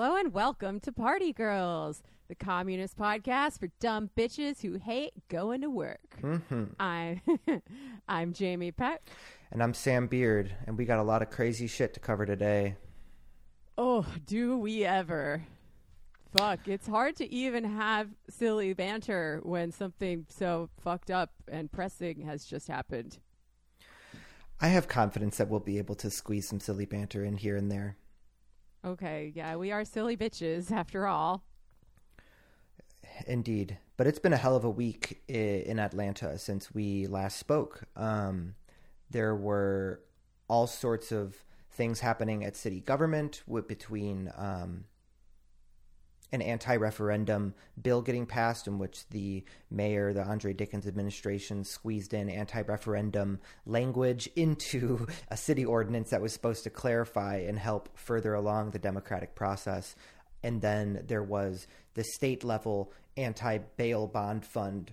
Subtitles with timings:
[0.00, 5.62] Hello and welcome to Party Girls, the communist podcast for dumb bitches who hate going
[5.62, 6.20] to work.
[6.22, 6.66] Mm-hmm.
[6.78, 7.20] I'm
[8.08, 9.02] I'm Jamie Peck.
[9.50, 12.76] And I'm Sam Beard, and we got a lot of crazy shit to cover today.
[13.76, 15.44] Oh, do we ever?
[16.32, 22.20] Fuck, it's hard to even have silly banter when something so fucked up and pressing
[22.20, 23.18] has just happened.
[24.60, 27.68] I have confidence that we'll be able to squeeze some silly banter in here and
[27.68, 27.96] there.
[28.84, 31.42] Okay, yeah, we are silly bitches after all.
[33.26, 33.78] Indeed.
[33.96, 37.82] But it's been a hell of a week in Atlanta since we last spoke.
[37.96, 38.54] Um,
[39.10, 40.02] there were
[40.48, 44.84] all sorts of things happening at city government between um,
[46.32, 52.28] an anti-referendum bill getting passed in which the mayor, the Andre Dickens administration, squeezed in
[52.28, 58.70] anti-referendum language into a city ordinance that was supposed to clarify and help further along
[58.70, 59.96] the democratic process.
[60.42, 64.92] And then there was the state level anti-bail bond fund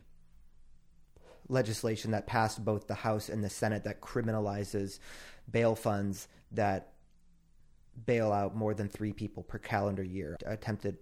[1.47, 5.00] legislation that passed both the House and the Senate that criminalizes
[5.52, 6.94] bail funds that
[8.06, 10.38] bail out more than three people per calendar year.
[10.45, 10.97] Attempted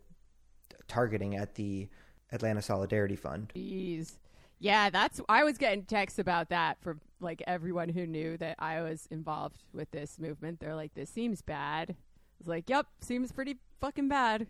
[0.88, 1.88] targeting at the
[2.32, 3.52] Atlanta Solidarity Fund.
[3.56, 4.18] Jeez.
[4.60, 8.82] Yeah, that's I was getting texts about that from like everyone who knew that I
[8.82, 10.60] was involved with this movement.
[10.60, 11.96] They're like, "This seems bad." I
[12.40, 14.48] was like, "Yep, seems pretty fucking bad."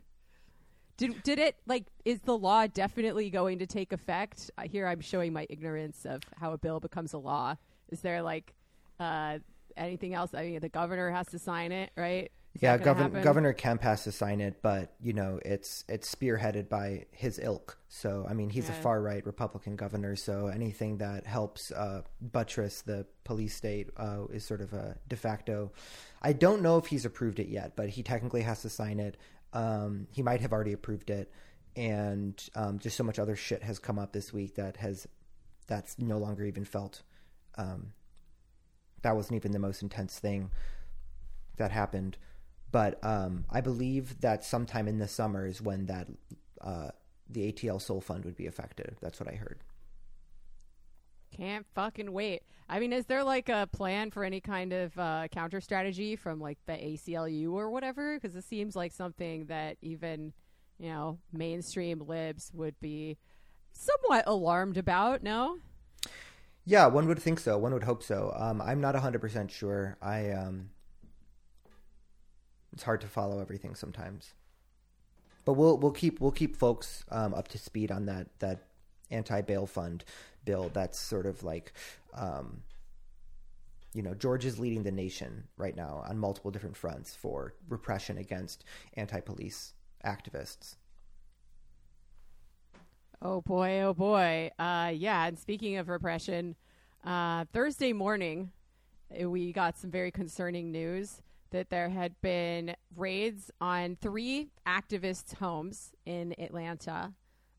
[0.98, 4.52] Did did it like is the law definitely going to take effect?
[4.64, 7.56] Here I'm showing my ignorance of how a bill becomes a law.
[7.90, 8.54] Is there like
[9.00, 9.40] uh,
[9.76, 10.36] anything else?
[10.36, 12.32] I mean, the governor has to sign it, right?
[12.62, 17.06] Yeah, Governor Governor Kemp has to sign it, but you know it's it's spearheaded by
[17.12, 17.80] his ilk.
[17.88, 18.78] So I mean, he's yeah.
[18.78, 20.16] a far right Republican governor.
[20.16, 25.16] So anything that helps uh, buttress the police state uh, is sort of a de
[25.16, 25.72] facto.
[26.22, 29.18] I don't know if he's approved it yet, but he technically has to sign it.
[29.54, 31.32] Um, he might have already approved it,
[31.76, 35.08] and um, just so much other shit has come up this week that has
[35.66, 37.02] that's no longer even felt.
[37.58, 37.94] Um,
[39.02, 40.52] that wasn't even the most intense thing
[41.58, 42.18] that happened.
[42.74, 46.08] But um, I believe that sometime in the summer is when that
[46.60, 46.90] uh,
[47.30, 48.98] the ATL Soul Fund would be effective.
[49.00, 49.60] That's what I heard.
[51.38, 52.42] Can't fucking wait.
[52.68, 56.40] I mean, is there like a plan for any kind of uh, counter strategy from
[56.40, 58.20] like the ACLU or whatever?
[58.20, 60.34] Because it seems like something that even
[60.80, 63.20] you know mainstream libs would be
[63.72, 65.22] somewhat alarmed about.
[65.22, 65.60] No.
[66.66, 67.56] Yeah, one would think so.
[67.60, 68.34] One would hope so.
[68.36, 69.98] Um, I'm not 100% sure.
[70.02, 70.70] I um,
[72.74, 74.34] it's hard to follow everything sometimes.
[75.46, 78.64] But we'll we'll keep we'll keep folks um, up to speed on that that
[79.12, 80.04] anti bail fund
[80.44, 80.72] bill.
[80.74, 81.74] That's sort of like,
[82.14, 82.64] um,
[83.94, 88.18] you know, George is leading the nation right now on multiple different fronts for repression
[88.18, 88.64] against
[88.96, 89.74] anti police
[90.04, 90.76] activists.
[93.22, 94.50] Oh boy, oh boy.
[94.58, 96.56] Uh, yeah, and speaking of repression,
[97.06, 98.52] uh, Thursday morning,
[99.18, 101.22] we got some very concerning news
[101.54, 107.14] that there had been raids on three activists' homes in Atlanta.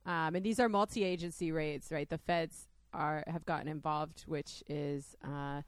[0.05, 2.09] Um, and these are multi-agency raids, right?
[2.09, 5.63] The feds are have gotten involved, which is uh,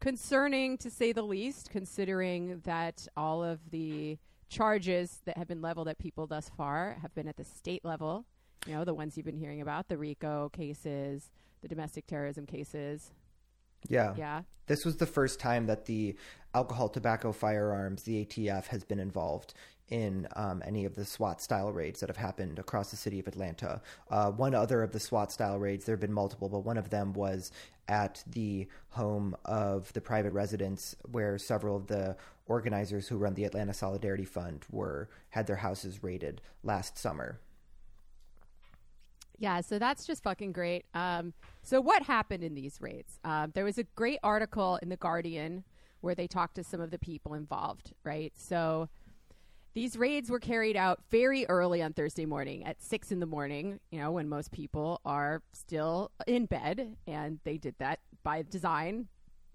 [0.00, 4.18] concerning to say the least, considering that all of the
[4.48, 8.24] charges that have been leveled at people thus far have been at the state level.
[8.66, 11.30] You know, the ones you've been hearing about, the RICO cases,
[11.62, 13.12] the domestic terrorism cases.
[13.88, 14.14] Yeah.
[14.16, 14.42] Yeah.
[14.66, 16.16] This was the first time that the
[16.54, 19.54] alcohol, tobacco, firearms, the ATF, has been involved
[19.90, 23.26] in um, any of the SWAT style raids that have happened across the city of
[23.26, 23.80] Atlanta.
[24.10, 26.90] Uh, one other of the SWAT style raids, there have been multiple, but one of
[26.90, 27.52] them was
[27.88, 33.44] at the home of the private residence where several of the organizers who run the
[33.44, 37.40] Atlanta Solidarity Fund were had their houses raided last summer.
[39.38, 40.84] Yeah, so that's just fucking great.
[40.94, 41.32] Um,
[41.62, 43.20] so what happened in these raids?
[43.24, 45.64] Uh, there was a great article in the Guardian
[46.00, 48.32] where they talked to some of the people involved, right?
[48.36, 48.88] So
[49.74, 53.80] these raids were carried out very early on Thursday morning at six in the morning,
[53.90, 56.96] you know, when most people are still in bed.
[57.06, 59.08] And they did that by design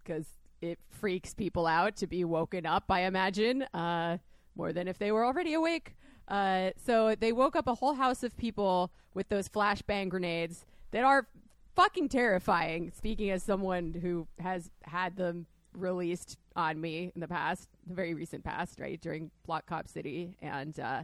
[0.04, 0.26] because
[0.62, 4.18] it freaks people out to be woken up, I imagine, uh,
[4.56, 5.96] more than if they were already awake.
[6.28, 11.04] Uh, so they woke up a whole house of people with those flashbang grenades that
[11.04, 11.28] are
[11.76, 12.92] fucking terrifying.
[12.96, 15.48] Speaking as someone who has had them
[15.78, 20.36] released on me in the past, the very recent past, right during Block Cop City,
[20.42, 21.04] and uh,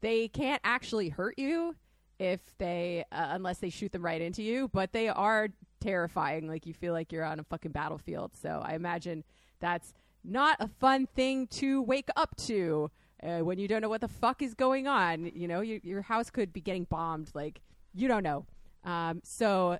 [0.00, 1.74] they can't actually hurt you
[2.18, 5.48] if they uh, unless they shoot them right into you, but they are
[5.80, 6.48] terrifying.
[6.48, 8.32] Like you feel like you're on a fucking battlefield.
[8.40, 9.24] So I imagine
[9.60, 12.90] that's not a fun thing to wake up to
[13.22, 15.30] uh, when you don't know what the fuck is going on.
[15.34, 17.30] You know, you, your house could be getting bombed.
[17.34, 17.60] Like,
[17.94, 18.46] you don't know.
[18.84, 19.78] Um, so,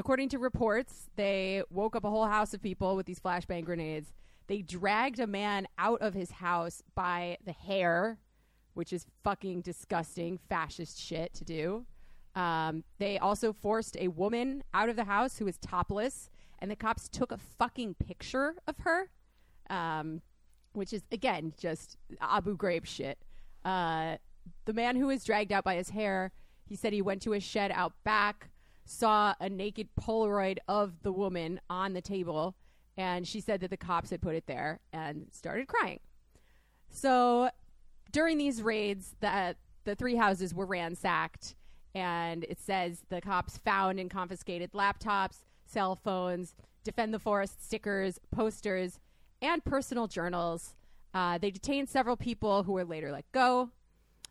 [0.00, 4.12] according to reports, they woke up a whole house of people with these flashbang grenades.
[4.48, 8.18] They dragged a man out of his house by the hair,
[8.74, 11.86] which is fucking disgusting, fascist shit to do.
[12.34, 16.76] Um, they also forced a woman out of the house who was topless, and the
[16.76, 19.10] cops took a fucking picture of her.
[19.68, 20.22] Um,
[20.72, 23.18] which is again just Abu Ghraib shit.
[23.64, 24.16] Uh,
[24.64, 26.32] the man who was dragged out by his hair,
[26.64, 28.49] he said he went to a shed out back,
[28.90, 32.56] saw a naked Polaroid of the woman on the table,
[32.96, 36.00] and she said that the cops had put it there and started crying.
[36.90, 37.50] So
[38.10, 39.54] during these raids, the
[39.84, 41.54] the three houses were ransacked,
[41.94, 48.18] and it says the cops found and confiscated laptops, cell phones, defend the forest stickers,
[48.32, 48.98] posters
[49.40, 50.74] and personal journals.
[51.14, 53.70] Uh, they detained several people who were later let go.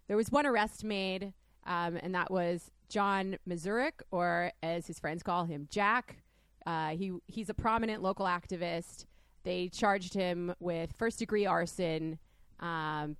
[0.07, 1.33] There was one arrest made,
[1.65, 6.23] um, and that was John Mazurek, or as his friends call him, Jack.
[6.65, 9.05] Uh, he he's a prominent local activist.
[9.43, 12.19] They charged him with first degree arson.
[12.59, 13.15] Um,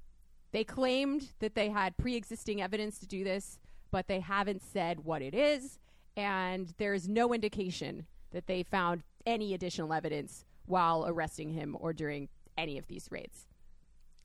[0.52, 3.60] they claimed that they had pre existing evidence to do this,
[3.92, 5.80] but they haven't said what it is,
[6.18, 12.30] and there's no indication that they found any additional evidence while arresting him or during
[12.58, 13.48] any of these raids.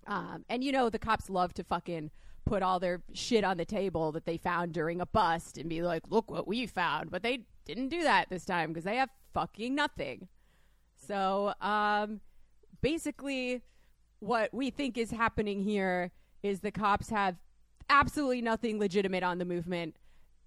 [0.07, 2.11] Um, and you know, the cops love to fucking
[2.45, 5.83] put all their shit on the table that they found during a bust and be
[5.83, 7.11] like, look what we found.
[7.11, 10.29] But they didn't do that this time because they have fucking nothing.
[10.97, 12.21] So, um,
[12.81, 13.63] basically,
[14.21, 16.13] what we think is happening here
[16.43, 17.37] is the cops have
[17.89, 19.97] absolutely nothing legitimate on the movement,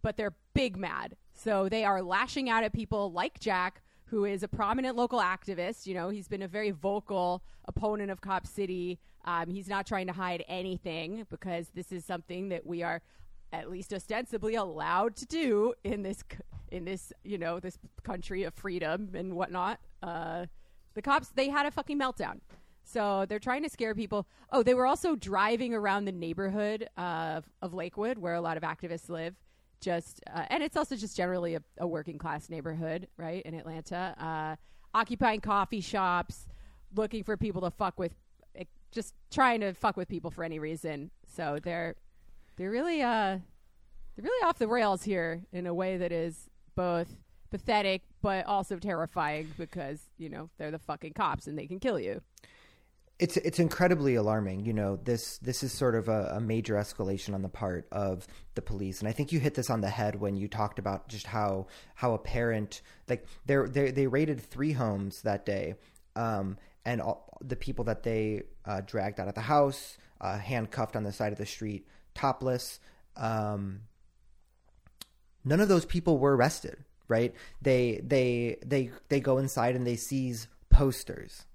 [0.01, 1.15] but they're big mad.
[1.33, 5.85] So they are lashing out at people like Jack who is a prominent local activist.
[5.85, 8.99] You know, he's been a very vocal opponent of Cop City.
[9.25, 13.01] Um, he's not trying to hide anything because this is something that we are
[13.53, 16.23] at least ostensibly allowed to do in this
[16.69, 19.79] in this you know this country of freedom and whatnot.
[20.01, 20.45] Uh,
[20.93, 22.39] the cops they had a fucking meltdown.
[22.83, 24.27] So they're trying to scare people.
[24.51, 28.63] Oh, they were also driving around the neighborhood of, of Lakewood, where a lot of
[28.63, 29.35] activists live,
[29.81, 34.15] just uh, and it's also just generally a, a, working class neighborhood, right in Atlanta.
[34.19, 34.55] Uh,
[34.97, 36.47] occupying coffee shops,
[36.95, 38.13] looking for people to fuck with,
[38.55, 41.11] eh, just trying to fuck with people for any reason.
[41.27, 41.95] So they're
[42.57, 43.37] they're really uh
[44.15, 47.15] they're really off the rails here in a way that is both
[47.49, 51.99] pathetic but also terrifying because you know they're the fucking cops and they can kill
[51.99, 52.21] you
[53.19, 54.65] it's it's incredibly alarming.
[54.65, 58.27] You know, this this is sort of a, a, major escalation on the part of
[58.53, 61.07] the police, and I think you hit this on the head when you talked about
[61.07, 65.75] just how how apparent like they they they raided three homes that day,
[66.15, 70.95] um, and all, the people that they uh, dragged out of the house, uh, handcuffed
[70.95, 72.79] on the side of the street, topless.
[73.15, 73.81] Um,
[75.43, 76.77] none of those people were arrested.
[77.07, 77.33] Right?
[77.61, 81.46] They they they they go inside and they seize posters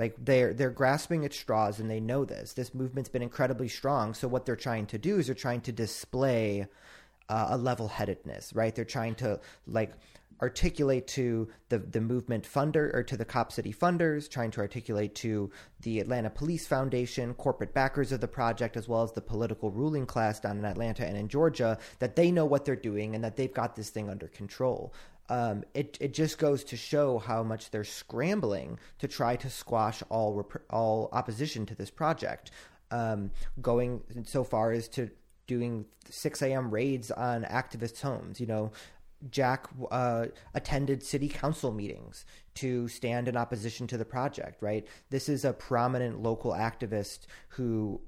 [0.00, 2.54] like they're they're grasping at straws and they know this.
[2.54, 4.14] This movement's been incredibly strong.
[4.14, 6.66] So what they're trying to do is they're trying to display
[7.28, 8.74] uh, a level-headedness, right?
[8.74, 9.92] They're trying to like
[10.42, 15.14] articulate to the the movement funder or to the Cop City funders, trying to articulate
[15.16, 15.50] to
[15.82, 20.06] the Atlanta Police Foundation, corporate backers of the project, as well as the political ruling
[20.06, 23.36] class down in Atlanta and in Georgia, that they know what they're doing and that
[23.36, 24.92] they've got this thing under control
[25.30, 30.02] um, it it just goes to show how much they're scrambling to try to squash
[30.10, 32.50] all rep- all opposition to this project.
[32.90, 33.30] Um,
[33.62, 35.10] going so far as to
[35.46, 36.72] doing 6 a.m.
[36.72, 38.40] raids on activists' homes.
[38.40, 38.72] You know,
[39.30, 42.24] Jack uh, attended city council meetings
[42.54, 44.86] to stand in opposition to the project, right?
[45.10, 48.00] This is a prominent local activist who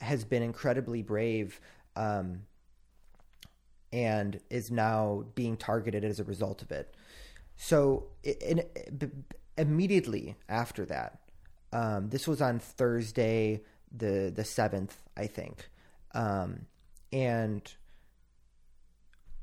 [0.00, 1.60] has been incredibly brave
[1.96, 2.42] um,
[3.92, 6.94] and is now being targeted as a result of it.
[7.56, 8.08] So,
[9.56, 11.20] immediately after that,
[11.72, 15.68] um, this was on Thursday, the the seventh, I think,
[16.14, 16.66] um,
[17.12, 17.62] and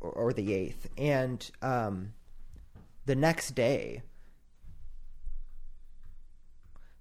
[0.03, 2.13] or, the eighth, and um,
[3.05, 4.01] the next day,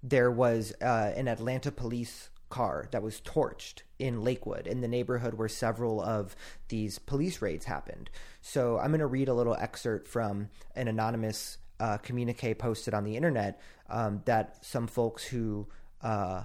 [0.02, 5.34] there was uh, an Atlanta police car that was torched in Lakewood, in the neighborhood
[5.34, 6.36] where several of
[6.68, 8.10] these police raids happened.
[8.40, 13.04] So I'm going to read a little excerpt from an anonymous uh, communique posted on
[13.04, 15.66] the internet um, that some folks who,
[16.02, 16.42] uh,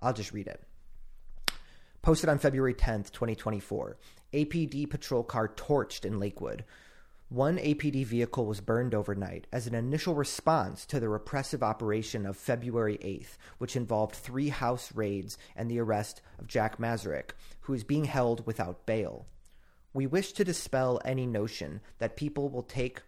[0.00, 0.62] I'll just read it.
[2.02, 3.96] Posted on February 10th, 2024.
[4.34, 6.64] APD patrol car torched in Lakewood.
[7.28, 12.36] One APD vehicle was burned overnight as an initial response to the repressive operation of
[12.36, 17.84] February 8th, which involved three house raids and the arrest of Jack Mazurek, who is
[17.84, 19.26] being held without bail.
[19.92, 23.02] We wish to dispel any notion that people will take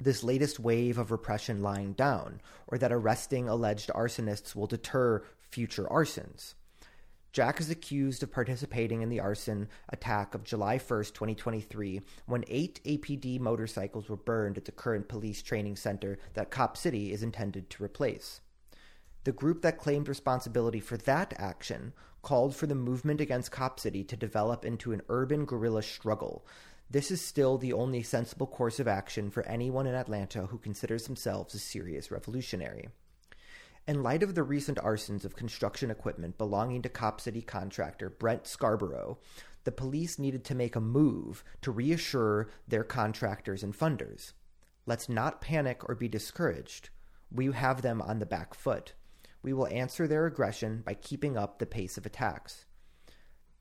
[0.00, 5.84] this latest wave of repression lying down, or that arresting alleged arsonists will deter future
[5.84, 6.54] arsons.
[7.38, 12.80] Jack is accused of participating in the arson attack of July 1st, 2023, when eight
[12.84, 17.70] APD motorcycles were burned at the current police training center that Cop City is intended
[17.70, 18.40] to replace.
[19.22, 21.92] The group that claimed responsibility for that action
[22.22, 26.44] called for the movement against Cop City to develop into an urban guerrilla struggle.
[26.90, 31.06] This is still the only sensible course of action for anyone in Atlanta who considers
[31.06, 32.88] themselves a serious revolutionary.
[33.88, 38.44] In light of the recent arsons of construction equipment belonging to Cop City contractor Brent
[38.44, 39.16] Scarbrough,
[39.64, 44.34] the police needed to make a move to reassure their contractors and funders.
[44.84, 46.90] Let's not panic or be discouraged.
[47.32, 48.92] We have them on the back foot.
[49.42, 52.66] We will answer their aggression by keeping up the pace of attacks.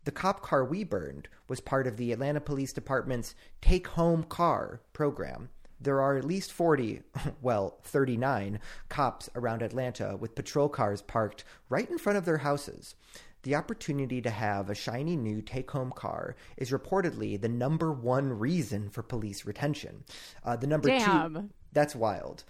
[0.04, 4.82] The cop car we burned was part of the Atlanta Police Department's Take Home Car
[4.92, 7.02] program, there are at least 40,
[7.42, 12.96] well, 39 cops around Atlanta with patrol cars parked right in front of their houses.
[13.44, 18.38] The opportunity to have a shiny new take home car is reportedly the number one
[18.38, 20.04] reason for police retention.
[20.44, 21.34] Uh, the number Damn.
[21.34, 22.44] two, that's wild.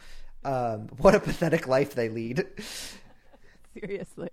[0.44, 2.48] Um, what a pathetic life they lead.
[3.80, 4.30] Seriously.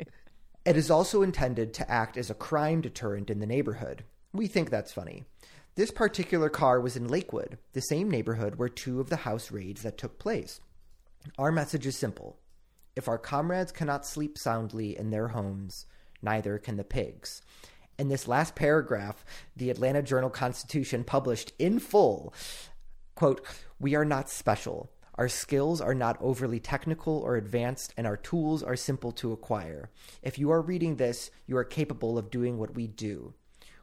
[0.65, 4.05] It is also intended to act as a crime deterrent in the neighborhood.
[4.33, 5.25] We think that's funny.
[5.77, 9.83] This particular car was in Lakewood, the same neighborhood where two of the house raids
[9.83, 10.61] that took place.
[11.37, 12.39] Our message is simple.
[12.95, 15.87] If our comrades cannot sleep soundly in their homes,
[16.23, 17.43] neither can the pigs.
[17.99, 19.25] In this last paragraph,
[19.57, 22.33] the Atlanta Journal Constitution published in full,
[23.17, 23.45] quote,
[23.81, 24.93] "We are not special.
[25.17, 29.91] Our skills are not overly technical or advanced, and our tools are simple to acquire.
[30.23, 33.35] If you are reading this, you are capable of doing what we do.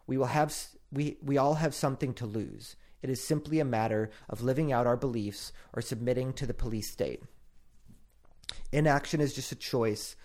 [0.08, 0.56] We will have
[0.92, 2.76] we, we all have something to lose.
[3.02, 6.90] It is simply a matter of living out our beliefs or submitting to the police
[6.90, 7.24] state.
[8.72, 10.16] Inaction is just a choice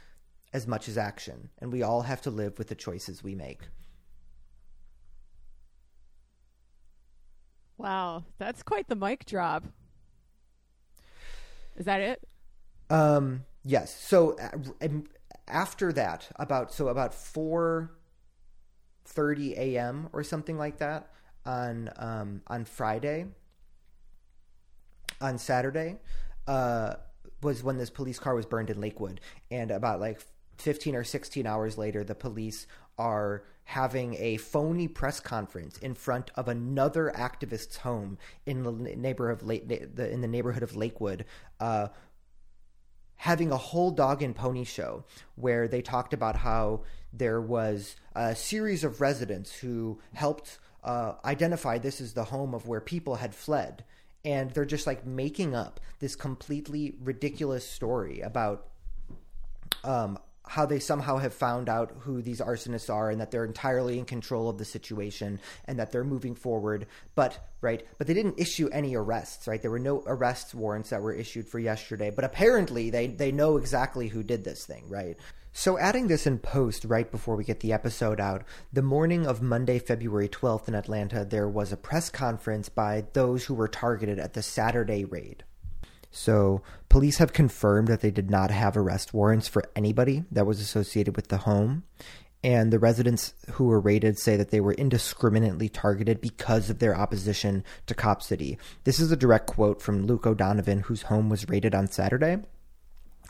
[0.53, 3.63] as much as action, and we all have to live with the choices we make.
[7.79, 9.65] Wow, that's quite the mic drop.
[11.77, 12.27] Is that it?
[12.89, 13.95] Um, yes.
[13.95, 14.89] So uh,
[15.47, 17.96] after that, about so about four
[19.07, 20.09] 30 a.m.
[20.13, 21.11] or something like that
[21.45, 23.27] on um, on Friday.
[25.19, 25.97] On Saturday,
[26.47, 26.95] uh,
[27.43, 29.21] was when this police car was burned in Lakewood,
[29.51, 30.21] and about like
[30.59, 32.67] 15 or 16 hours later, the police
[32.99, 39.41] are having a phony press conference in front of another activist's home in the neighborhood
[39.41, 41.25] of Lake, in the neighborhood of Lakewood,
[41.59, 41.89] uh,
[43.17, 45.05] having a whole dog and pony show
[45.35, 46.83] where they talked about how
[47.13, 52.67] there was a series of residents who helped uh, identify this as the home of
[52.69, 53.85] where people had fled.
[54.25, 58.69] And they're just like making up this completely ridiculous story about
[59.85, 63.99] um, how they somehow have found out who these arsonists are and that they're entirely
[63.99, 66.87] in control of the situation and that they're moving forward.
[67.15, 69.61] But right but they didn't issue any arrests right?
[69.61, 73.57] There were no arrest warrants that were issued for yesterday but apparently they they know
[73.57, 75.17] exactly who did this thing right?
[75.53, 79.41] So adding this in post right before we get the episode out the morning of
[79.41, 84.19] monday february 12th in atlanta there was a press conference by those who were targeted
[84.19, 85.45] at the saturday raid
[86.11, 90.61] so, police have confirmed that they did not have arrest warrants for anybody that was
[90.61, 91.85] associated with the home.
[92.43, 96.97] And the residents who were raided say that they were indiscriminately targeted because of their
[96.97, 98.57] opposition to Cop City.
[98.85, 102.39] This is a direct quote from Luke O'Donovan, whose home was raided on Saturday.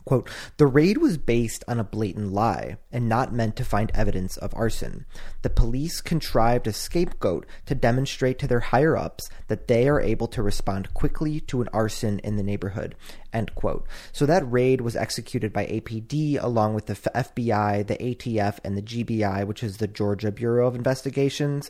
[0.07, 4.37] Quote, the raid was based on a blatant lie and not meant to find evidence
[4.37, 5.05] of arson.
[5.41, 10.27] The police contrived a scapegoat to demonstrate to their higher ups that they are able
[10.27, 12.95] to respond quickly to an arson in the neighborhood.
[13.33, 13.85] End quote.
[14.13, 18.81] So that raid was executed by APD along with the FBI, the ATF, and the
[18.81, 21.69] GBI, which is the Georgia Bureau of Investigations.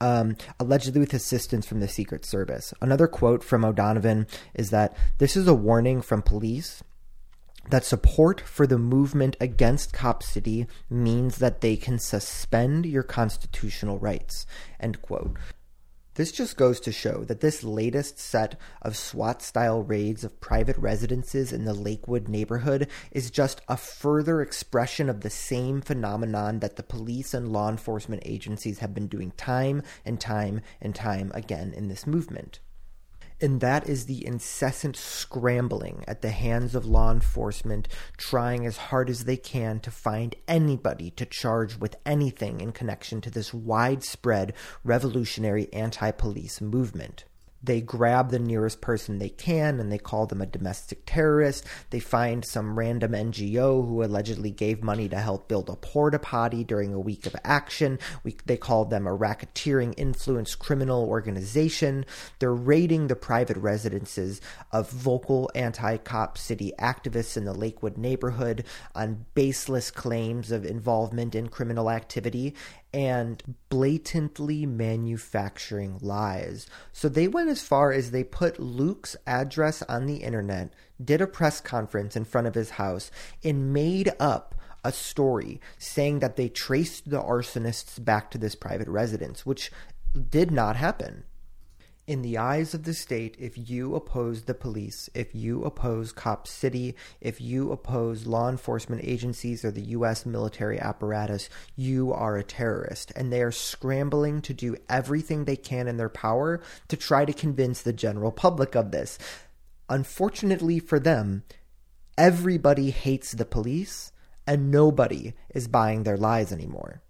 [0.00, 2.72] Um, allegedly with assistance from the Secret Service.
[2.80, 6.82] Another quote from O'Donovan is that this is a warning from police
[7.70, 13.98] that support for the movement against Cop City means that they can suspend your constitutional
[13.98, 14.46] rights.
[14.80, 15.36] End quote.
[16.14, 20.76] This just goes to show that this latest set of SWAT style raids of private
[20.76, 26.76] residences in the Lakewood neighborhood is just a further expression of the same phenomenon that
[26.76, 31.72] the police and law enforcement agencies have been doing time and time and time again
[31.74, 32.60] in this movement
[33.42, 39.10] and that is the incessant scrambling at the hands of law enforcement, trying as hard
[39.10, 44.54] as they can to find anybody to charge with anything in connection to this widespread
[44.84, 47.24] revolutionary anti police movement.
[47.62, 51.64] They grab the nearest person they can and they call them a domestic terrorist.
[51.90, 56.64] They find some random NGO who allegedly gave money to help build a porta potty
[56.64, 57.98] during a week of action.
[58.24, 62.04] We, they call them a racketeering influence criminal organization.
[62.38, 64.40] They're raiding the private residences
[64.72, 68.64] of vocal anti cop city activists in the Lakewood neighborhood
[68.94, 72.54] on baseless claims of involvement in criminal activity
[72.92, 76.66] and blatantly manufacturing lies.
[76.92, 80.72] So they went as far as they put Luke's address on the internet,
[81.02, 83.10] did a press conference in front of his house,
[83.42, 88.88] and made up a story saying that they traced the arsonists back to this private
[88.88, 89.70] residence, which
[90.28, 91.24] did not happen
[92.06, 96.48] in the eyes of the state, if you oppose the police, if you oppose Cop
[96.48, 100.26] City, if you oppose law enforcement agencies or the U.S.
[100.26, 103.12] military apparatus, you are a terrorist.
[103.14, 107.32] And they are scrambling to do everything they can in their power to try to
[107.32, 109.16] convince the general public of this.
[109.88, 111.44] Unfortunately for them,
[112.18, 114.10] everybody hates the police
[114.44, 117.00] and nobody is buying their lies anymore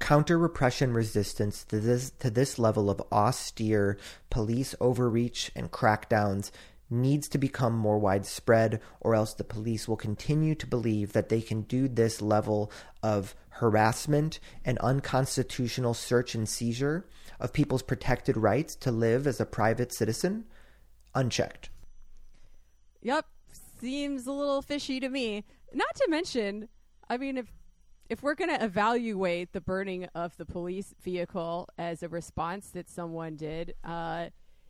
[0.00, 3.96] counter repression resistance to this to this level of austere
[4.30, 6.50] police overreach and crackdowns
[6.90, 11.40] needs to become more widespread or else the police will continue to believe that they
[11.40, 17.06] can do this level of harassment and unconstitutional search and seizure
[17.38, 20.44] of people's protected rights to live as a private citizen
[21.14, 21.70] unchecked.
[23.02, 23.26] Yep,
[23.80, 25.44] seems a little fishy to me.
[25.72, 26.68] Not to mention,
[27.08, 27.46] I mean if
[28.10, 32.90] if we're going to evaluate the burning of the police vehicle as a response that
[32.90, 34.26] someone did, uh,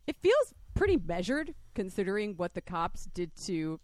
[0.06, 3.80] it feels pretty measured considering what the cops did to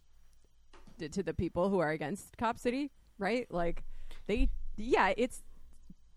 [0.99, 3.47] did to the people who are against Cop City, right?
[3.51, 3.83] Like
[4.27, 5.43] they yeah, it's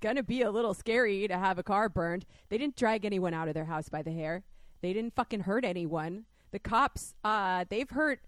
[0.02, 2.26] gonna be a little scary to have a car burned.
[2.50, 4.44] They didn't drag anyone out of their house by the hair.
[4.82, 6.26] They didn't fucking hurt anyone.
[6.52, 8.22] The cops, uh, they've hurt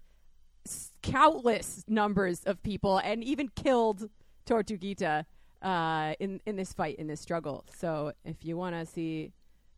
[1.02, 4.08] countless numbers of people and even killed
[4.46, 5.24] Tortuguita
[5.62, 7.64] uh, in in this fight in this struggle.
[7.74, 9.32] So if you want to see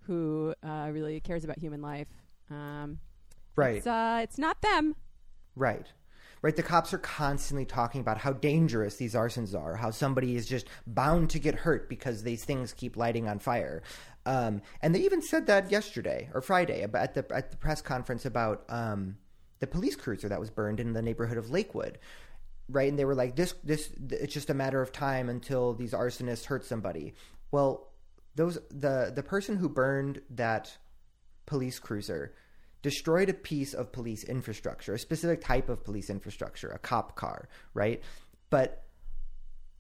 [0.07, 2.09] who uh, really cares about human life,
[2.51, 2.99] um,
[3.57, 3.77] right?
[3.77, 4.97] It's, uh, it's not them,
[5.57, 5.87] right?
[6.43, 10.45] Right, the cops are constantly talking about how dangerous these arsons are, how somebody is
[10.47, 13.83] just bound to get hurt because these things keep lighting on fire.
[14.27, 18.27] Um, and they even said that yesterday or Friday at the at the press conference
[18.27, 19.17] about um,
[19.61, 21.99] the police cruiser that was burned in the neighborhood of Lakewood,
[22.69, 22.89] right?
[22.89, 26.45] And they were like, this, this, it's just a matter of time until these arsonists
[26.45, 27.15] hurt somebody.
[27.51, 27.91] Well,
[28.37, 30.77] those the the person who burned that
[31.47, 32.35] police cruiser
[32.83, 37.49] destroyed a piece of police infrastructure, a specific type of police infrastructure, a cop car,
[37.73, 38.03] right?
[38.51, 38.85] But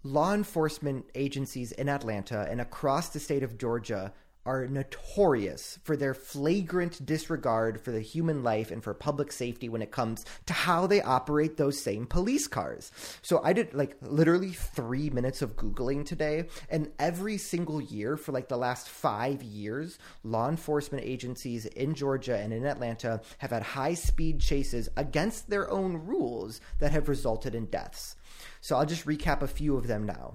[0.02, 4.12] law enforcement agencies in Atlanta and across the state of Georgia
[4.46, 9.82] are notorious for their flagrant disregard for the human life and for public safety when
[9.82, 12.92] it comes to how they operate those same police cars.
[13.22, 18.32] So I did like literally three minutes of Googling today, and every single year for
[18.32, 23.62] like the last five years, law enforcement agencies in Georgia and in Atlanta have had
[23.62, 28.16] high speed chases against their own rules that have resulted in deaths.
[28.60, 30.34] So I'll just recap a few of them now.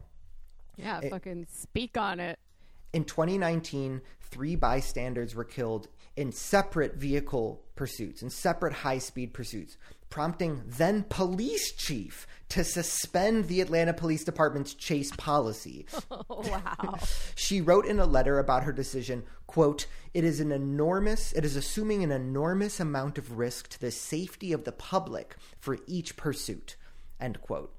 [0.78, 2.40] Yeah, it, fucking speak on it.
[2.92, 9.78] In 2019, three bystanders were killed in separate vehicle pursuits, in separate high speed pursuits,
[10.10, 15.86] prompting then police chief to suspend the Atlanta Police Department's chase policy.
[16.10, 16.98] Oh, wow.
[17.36, 21.56] she wrote in a letter about her decision, quote, "It is an enormous, it is
[21.56, 26.76] assuming an enormous amount of risk to the safety of the public for each pursuit."
[27.20, 27.74] End quote.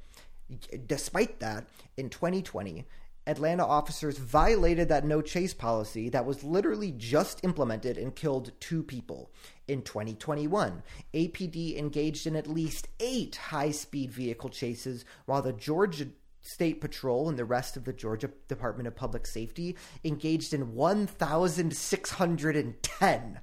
[0.87, 2.85] Despite that, in 2020,
[3.31, 8.83] Atlanta officers violated that no chase policy that was literally just implemented and killed two
[8.83, 9.31] people.
[9.69, 10.83] In 2021,
[11.15, 16.09] APD engaged in at least eight high speed vehicle chases, while the Georgia
[16.41, 23.41] State Patrol and the rest of the Georgia Department of Public Safety engaged in 1,610,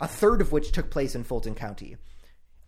[0.00, 1.96] a third of which took place in Fulton County.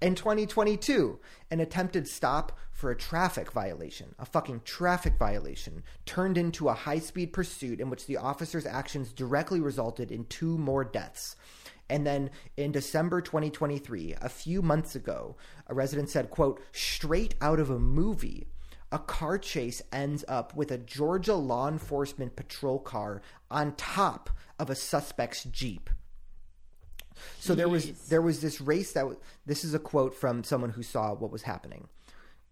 [0.04, 1.18] In 2022,
[1.50, 6.98] an attempted stop for a traffic violation, a fucking traffic violation, turned into a high
[6.98, 11.36] speed pursuit in which the officer's actions directly resulted in two more deaths.
[11.88, 15.36] And then in December 2023, a few months ago,
[15.68, 18.48] a resident said, quote, straight out of a movie,
[18.92, 24.68] a car chase ends up with a Georgia law enforcement patrol car on top of
[24.68, 25.88] a suspect's Jeep.
[27.40, 30.70] So there was there was this race that w- this is a quote from someone
[30.70, 31.88] who saw what was happening.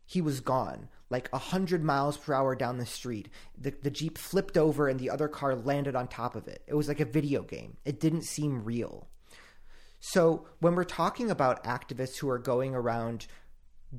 [0.04, 3.28] He was gone, like a hundred miles per hour down the street.
[3.56, 6.62] The the jeep flipped over and the other car landed on top of it.
[6.66, 7.76] It was like a video game.
[7.85, 9.08] It didn't seem real.
[10.00, 13.28] So when we're talking about activists who are going around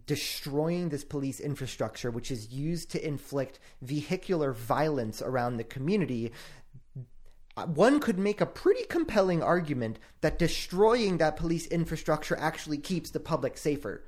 [0.05, 6.31] destroying this police infrastructure, which is used to inflict vehicular violence around the community,
[7.55, 13.19] one could make a pretty compelling argument that destroying that police infrastructure actually keeps the
[13.19, 14.03] public safer.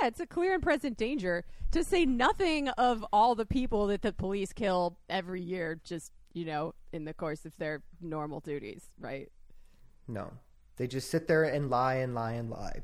[0.00, 4.02] Yeah, it's a clear and present danger to say nothing of all the people that
[4.02, 8.90] the police kill every year, just, you know, in the course of their normal duties,
[8.98, 9.30] right?
[10.06, 10.30] No.
[10.76, 12.80] They just sit there and lie and lie and lie.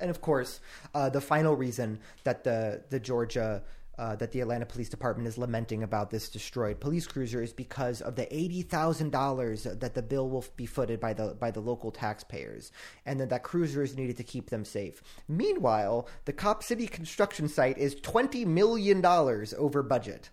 [0.00, 0.60] And of course,
[0.94, 3.62] uh, the final reason that the, the Georgia
[4.00, 8.00] uh, that the Atlanta Police Department is lamenting about this destroyed police cruiser is because
[8.00, 11.60] of the eighty thousand dollars that the bill will be footed by the by the
[11.60, 12.72] local taxpayers,
[13.04, 15.02] and that that cruiser is needed to keep them safe.
[15.28, 20.30] Meanwhile, the Cop City construction site is twenty million dollars over budget.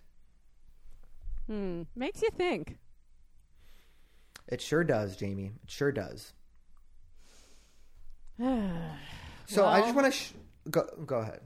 [1.48, 2.78] Hmm, makes you think.
[4.48, 5.52] It sure does, Jamie.
[5.64, 6.32] It sure does.
[8.40, 10.32] so I just want to sh-
[10.72, 11.42] go go ahead.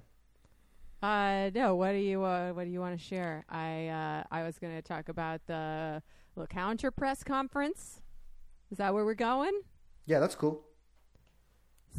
[1.01, 1.75] Uh, no.
[1.75, 3.43] What do you uh, What do you want to share?
[3.49, 6.03] I uh, I was going to talk about the
[6.35, 8.01] little counter press conference.
[8.71, 9.61] Is that where we're going?
[10.05, 10.63] Yeah, that's cool.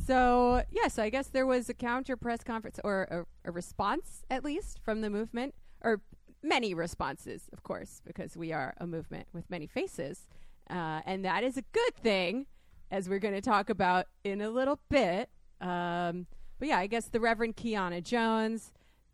[0.06, 3.02] So yes, I guess there was a counter press conference or
[3.44, 6.00] a, a response at least from the movement, or
[6.42, 10.28] many responses, of course, because we are a movement with many faces,
[10.70, 12.46] uh, and that is a good thing,
[12.90, 15.28] as we're going to talk about in a little bit.
[15.60, 16.26] Um,
[16.58, 18.72] but yeah, I guess the Reverend Keyanna Jones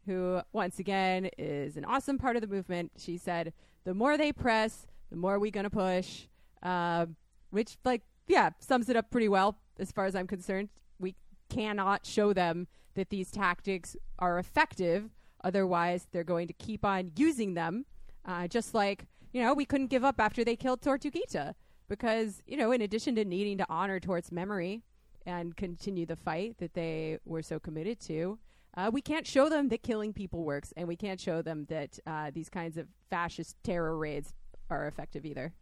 [0.09, 2.92] who once again is an awesome part of the movement.
[2.97, 3.53] She said,
[3.85, 6.27] "The more they press, the more we're gonna push,"
[6.62, 7.07] uh,
[7.51, 10.71] which, like, yeah, sums it up pretty well as far as I'm concerned.
[10.99, 11.14] We
[11.51, 15.11] cannot show them that these tactics are effective,
[15.44, 17.85] otherwise they're going to keep on using them.
[18.25, 21.55] Uh, just like you know, we couldn't give up after they killed Tortuguita
[21.87, 24.83] because you know, in addition to needing to honor Tort's memory
[25.27, 28.38] and continue the fight that they were so committed to
[28.79, 31.99] uh, we can't show them that killing people works, and we can't show them that
[32.07, 34.35] uh, these kinds of fascist terror raids
[34.71, 35.53] are effective either.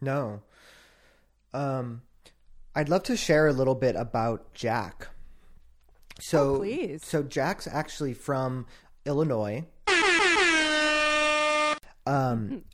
[0.00, 0.42] No.
[1.54, 2.02] Um,
[2.74, 5.06] I'd love to share a little bit about Jack.
[6.18, 7.04] So, oh, please.
[7.06, 8.66] So Jack's actually from
[9.06, 9.66] Illinois.
[12.06, 12.64] Um,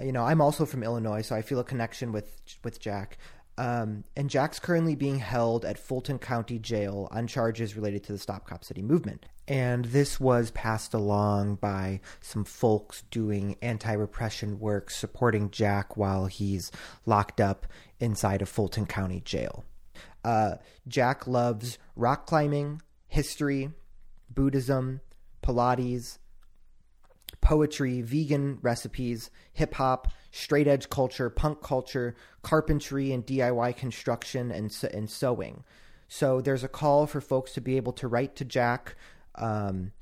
[0.00, 3.18] you know, I'm also from Illinois, so I feel a connection with with Jack.
[3.58, 8.18] Um, and Jack's currently being held at Fulton County Jail on charges related to the
[8.18, 9.26] Stop Cop City movement.
[9.48, 16.26] And this was passed along by some folks doing anti repression work supporting Jack while
[16.26, 16.70] he's
[17.04, 17.66] locked up
[17.98, 19.64] inside of Fulton County Jail.
[20.22, 23.72] Uh, Jack loves rock climbing, history,
[24.30, 25.00] Buddhism,
[25.42, 26.18] Pilates,
[27.40, 34.76] poetry, vegan recipes, hip hop, straight edge culture, punk culture, carpentry and DIY construction, and,
[34.92, 35.64] and sewing.
[36.08, 38.96] So there's a call for folks to be able to write to Jack.
[39.34, 39.92] Um,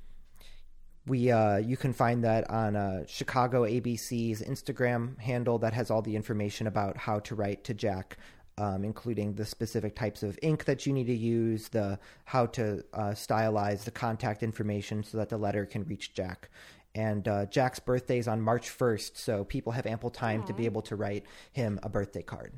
[1.06, 6.02] we uh, you can find that on uh, Chicago ABC's Instagram handle that has all
[6.02, 8.16] the information about how to write to Jack,
[8.58, 12.84] um, including the specific types of ink that you need to use, the how to
[12.92, 16.50] uh, stylize the contact information so that the letter can reach Jack
[16.96, 20.46] and uh, Jack's birthday is on March 1st, so people have ample time Aww.
[20.46, 22.54] to be able to write him a birthday card.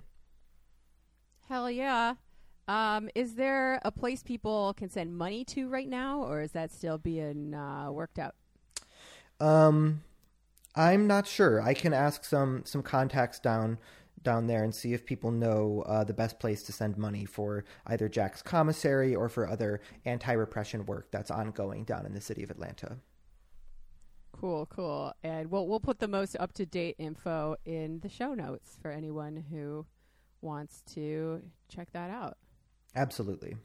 [1.49, 2.15] Hell yeah.
[2.69, 6.71] Um, is there a place people can send money to right now, or is that
[6.71, 8.37] still being uh, worked out?
[9.41, 10.03] Um,
[10.77, 11.61] I'm not sure.
[11.61, 13.79] I can ask some some contacts down
[14.23, 17.65] down there and see if people know uh, the best place to send money for
[17.87, 22.51] either Jack's commissary or for other anti-repression work that's ongoing down in the city of
[22.51, 22.99] Atlanta.
[24.41, 25.13] Cool, cool.
[25.23, 28.91] And we'll we'll put the most up to date info in the show notes for
[28.91, 29.85] anyone who
[30.41, 32.37] wants to check that out.
[32.95, 33.57] Absolutely.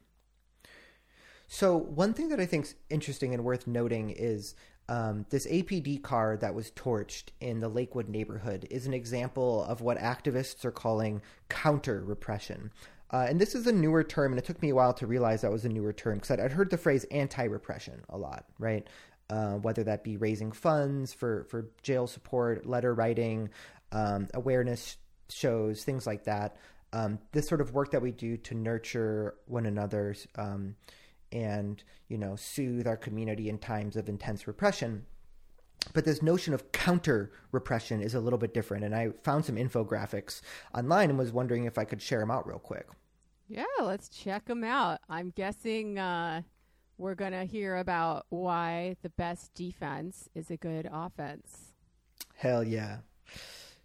[1.46, 4.54] So one thing that I think is interesting and worth noting is
[4.88, 9.80] um, this APD car that was torched in the Lakewood neighborhood is an example of
[9.80, 12.70] what activists are calling counter repression.
[13.10, 15.42] Uh, and this is a newer term, and it took me a while to realize
[15.42, 18.88] that was a newer term because I'd, I'd, heard the phrase anti-repression a lot, right?
[19.30, 23.48] Uh, whether that be raising funds for for jail support, letter writing,
[23.90, 24.98] um, awareness
[25.30, 26.56] shows, things like that.
[26.92, 30.76] Um, this sort of work that we do to nurture one another um,
[31.32, 35.06] and you know soothe our community in times of intense repression.
[35.92, 39.56] But this notion of counter repression is a little bit different and i found some
[39.56, 40.40] infographics
[40.74, 42.86] online and was wondering if i could share them out real quick.
[43.48, 45.00] Yeah let's check them out.
[45.08, 46.42] I'm guessing uh,
[46.98, 51.72] we're going to hear about why the best defense is a good offense.
[52.36, 52.98] Hell yeah.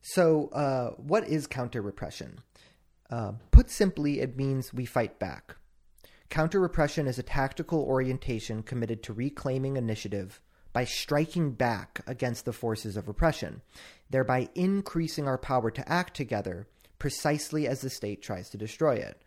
[0.01, 2.39] So uh, what is counter repression
[3.09, 5.55] uh, put simply it means we fight back.
[6.29, 10.41] Counter repression is a tactical orientation committed to reclaiming initiative
[10.73, 13.61] by striking back against the forces of oppression,
[14.11, 16.67] thereby increasing our power to act together
[16.99, 19.23] precisely as the state tries to destroy it.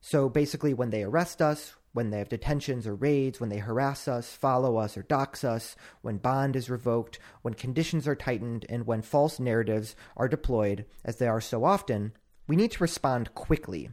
[0.00, 4.06] So basically, when they arrest us, when they have detentions or raids, when they harass
[4.06, 8.86] us, follow us, or dox us, when bond is revoked, when conditions are tightened, and
[8.86, 12.12] when false narratives are deployed, as they are so often,
[12.46, 13.88] we need to respond quickly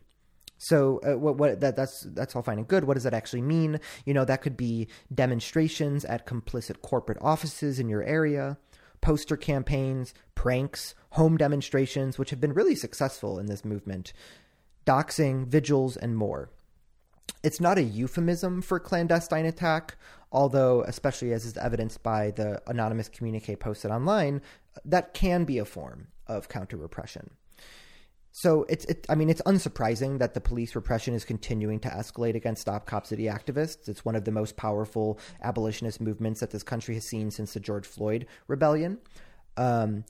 [0.63, 2.83] so uh, what, what that that's that's all fine and good.
[2.83, 3.79] What does that actually mean?
[4.05, 8.59] You know, that could be demonstrations at complicit corporate offices in your area,
[9.01, 14.13] poster campaigns, pranks, home demonstrations, which have been really successful in this movement,
[14.85, 16.51] doxing, vigils, and more.
[17.43, 19.97] It's not a euphemism for clandestine attack,
[20.31, 24.41] although, especially as is evidenced by the anonymous communique posted online,
[24.85, 27.31] that can be a form of counter repression.
[28.33, 32.35] So it's, it, I mean, it's unsurprising that the police repression is continuing to escalate
[32.35, 33.89] against Stop Cop City activists.
[33.89, 37.59] It's one of the most powerful abolitionist movements that this country has seen since the
[37.59, 38.99] George Floyd rebellion.
[39.57, 40.05] Um,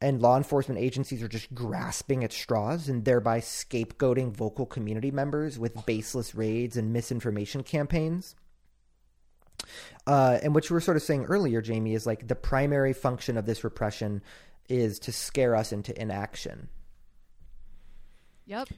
[0.00, 5.58] and law enforcement agencies are just grasping at straws and thereby scapegoating vocal community members
[5.58, 8.34] with baseless raids and misinformation campaigns.
[10.06, 13.36] Uh, and what you were sort of saying earlier, Jamie, is like the primary function
[13.36, 14.22] of this repression
[14.68, 16.68] is to scare us into inaction.
[18.44, 18.68] Yep.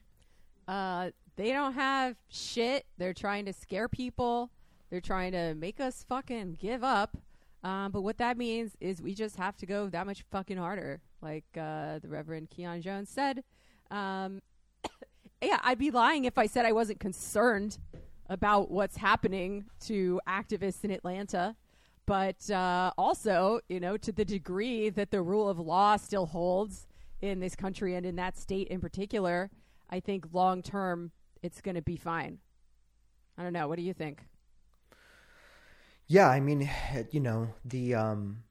[0.67, 2.87] Uh, they don't have shit.
[2.97, 4.51] They're trying to scare people.
[4.91, 7.17] They're trying to make us fucking give up.
[7.64, 11.01] Um, but what that means is we just have to go that much fucking harder,
[11.21, 13.42] like uh, the Reverend Keyanna Jones said.
[13.90, 14.40] Um,
[15.42, 17.79] yeah, I'd be lying if I said I wasn't concerned
[18.29, 21.57] about what's happening to activists in Atlanta.
[22.07, 26.87] But uh, also, you know, to the degree that the rule of law still holds
[27.21, 29.51] in this country and in that state in particular,
[29.90, 31.11] I think long term
[31.42, 32.38] it's going to be fine.
[33.37, 33.68] I don't know.
[33.68, 34.23] What do you think?
[36.09, 36.68] Yeah, I mean,
[37.11, 38.42] you know, the um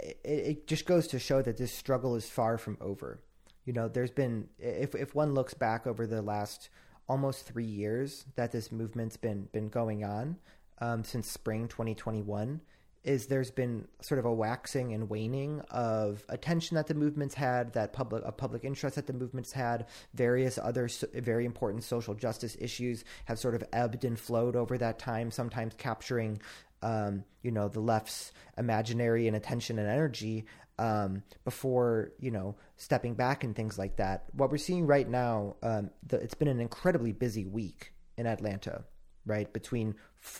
[0.00, 3.20] it, it just goes to show that this struggle is far from over.
[3.64, 6.68] You know, there's been if if one looks back over the last
[7.08, 10.36] almost 3 years that this movement's been been going on
[10.78, 12.60] um, since spring 2021,
[13.04, 17.72] is there's been sort of a waxing and waning of attention that the movement's had,
[17.72, 19.86] that public of public interest that the movement's had.
[20.14, 24.78] Various other so, very important social justice issues have sort of ebbed and flowed over
[24.78, 26.40] that time, sometimes capturing,
[26.82, 30.46] um, you know, the left's imaginary and attention and energy
[30.78, 34.24] um, before you know stepping back and things like that.
[34.32, 38.84] What we're seeing right now, um, the, it's been an incredibly busy week in Atlanta
[39.26, 39.52] right?
[39.52, 39.94] Between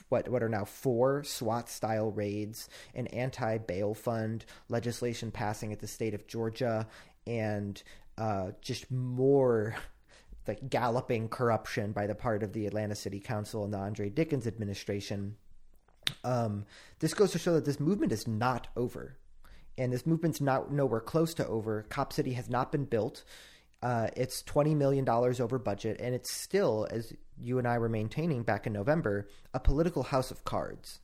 [0.09, 5.81] what what are now four SWAT style raids, an anti bail fund legislation passing at
[5.81, 6.87] the state of Georgia,
[7.27, 7.83] and
[8.19, 9.75] uh, just more
[10.47, 14.47] like galloping corruption by the part of the Atlanta City Council and the Andre Dickens
[14.47, 15.37] administration.
[16.25, 16.67] Um,
[16.99, 19.17] this goes to show that this movement is not over,
[19.79, 21.85] and this movement's not nowhere close to over.
[21.89, 23.25] Cop City has not been built.
[23.83, 27.13] Uh, it's $20 million over budget, and it's still, as
[27.43, 31.01] you and I were maintaining back in November, a political house of cards.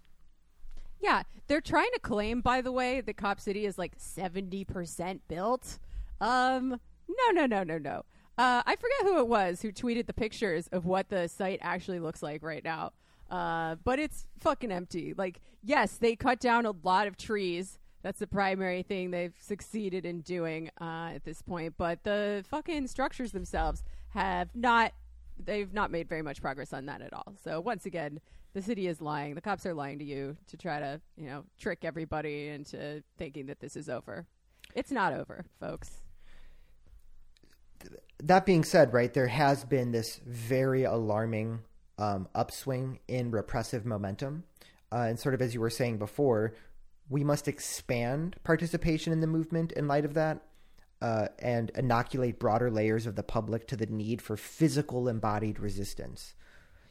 [1.00, 5.78] Yeah, they're trying to claim, by the way, that Cop City is like 70% built.
[6.20, 8.04] Um, no, no, no, no, no.
[8.36, 12.00] Uh, I forget who it was who tweeted the pictures of what the site actually
[12.00, 12.92] looks like right now.
[13.30, 15.14] Uh, but it's fucking empty.
[15.16, 20.06] Like, yes, they cut down a lot of trees that's the primary thing they've succeeded
[20.06, 21.74] in doing uh, at this point.
[21.76, 24.92] But the fucking structures themselves have not.
[25.44, 27.34] They've not made very much progress on that at all.
[27.42, 28.20] So once again,
[28.54, 29.34] the city is lying.
[29.34, 33.46] The cops are lying to you to try to, you know, trick everybody into thinking
[33.46, 34.26] that this is over.
[34.74, 36.02] It's not over, folks.
[38.22, 41.60] That being said, right, there has been this very alarming
[41.98, 44.44] um, upswing in repressive momentum.
[44.90, 46.54] Uh, and sort of as you were saying before,
[47.08, 50.42] we must expand participation in the movement in light of that.
[51.00, 56.34] Uh, and inoculate broader layers of the public to the need for physical embodied resistance.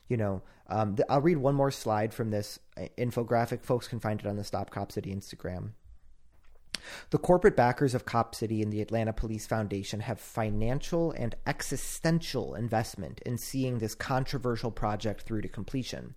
[0.07, 3.63] You know, um, I'll read one more slide from this uh, infographic.
[3.63, 5.71] Folks can find it on the Stop Cop City Instagram.
[7.09, 12.55] The corporate backers of Cop City and the Atlanta Police Foundation have financial and existential
[12.55, 16.15] investment in seeing this controversial project through to completion.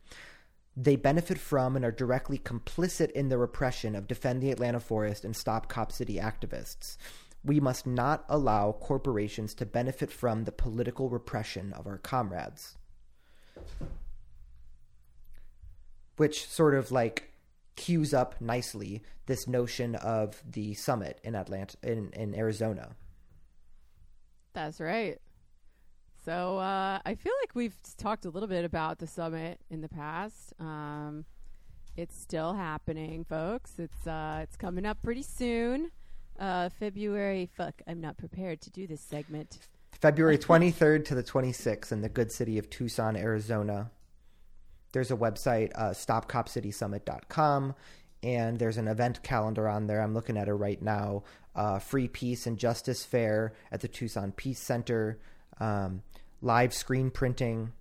[0.77, 5.25] They benefit from and are directly complicit in the repression of Defend the Atlanta Forest
[5.25, 6.97] and Stop Cop City activists.
[7.45, 12.77] We must not allow corporations to benefit from the political repression of our comrades.
[16.17, 17.33] Which sort of like
[17.77, 22.91] cues up nicely this notion of the summit in Atlanta in, in Arizona.
[24.53, 25.19] That's right.
[26.25, 29.89] So uh, I feel like we've talked a little bit about the summit in the
[29.89, 30.53] past.
[30.59, 31.25] Um,
[31.97, 33.79] it's still happening, folks.
[33.79, 35.91] It's uh, it's coming up pretty soon.
[36.41, 37.51] Uh, February.
[37.55, 39.59] Fuck, I'm not prepared to do this segment.
[39.93, 43.91] February 23rd to the 26th in the good city of Tucson, Arizona.
[44.93, 47.75] There's a website, uh, stopcopcitysummit.com,
[48.23, 50.01] and there's an event calendar on there.
[50.01, 51.25] I'm looking at it right now.
[51.55, 55.19] Uh, free Peace and Justice Fair at the Tucson Peace Center,
[55.59, 56.03] um,
[56.41, 57.73] live screen printing,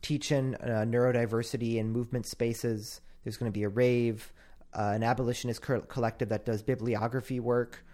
[0.00, 3.02] teaching uh, neurodiversity and movement spaces.
[3.22, 4.32] There's going to be a rave,
[4.72, 7.84] uh, an abolitionist co- collective that does bibliography work.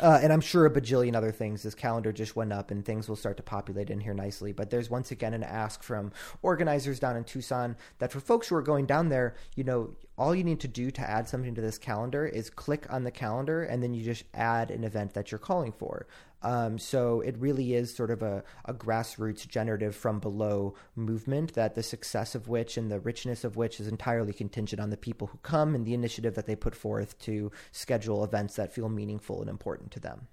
[0.00, 1.62] Uh, and I'm sure a bajillion other things.
[1.62, 4.52] This calendar just went up, and things will start to populate in here nicely.
[4.52, 8.56] But there's once again an ask from organizers down in Tucson that for folks who
[8.56, 11.60] are going down there, you know, all you need to do to add something to
[11.60, 15.30] this calendar is click on the calendar, and then you just add an event that
[15.30, 16.06] you're calling for.
[16.42, 21.74] Um, so it really is sort of a, a grassroots generative from below movement that
[21.74, 25.28] the success of which and the richness of which is entirely contingent on the people
[25.28, 29.40] who come and the initiative that they put forth to schedule events that feel meaningful
[29.40, 30.26] and important to them.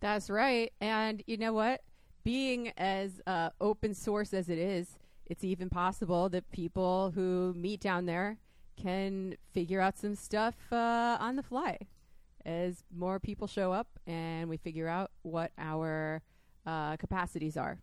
[0.00, 0.72] That's right.
[0.80, 1.82] And you know what?
[2.24, 7.80] Being as uh, open source as it is, it's even possible that people who meet
[7.80, 8.38] down there
[8.76, 11.78] can figure out some stuff uh, on the fly
[12.46, 16.22] as more people show up and we figure out what our
[16.64, 17.78] uh, capacities are.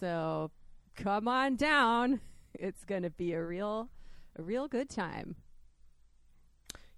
[0.00, 0.50] So
[0.96, 2.20] come on down.
[2.56, 3.88] It's going to be a real,
[4.38, 5.34] a real good time.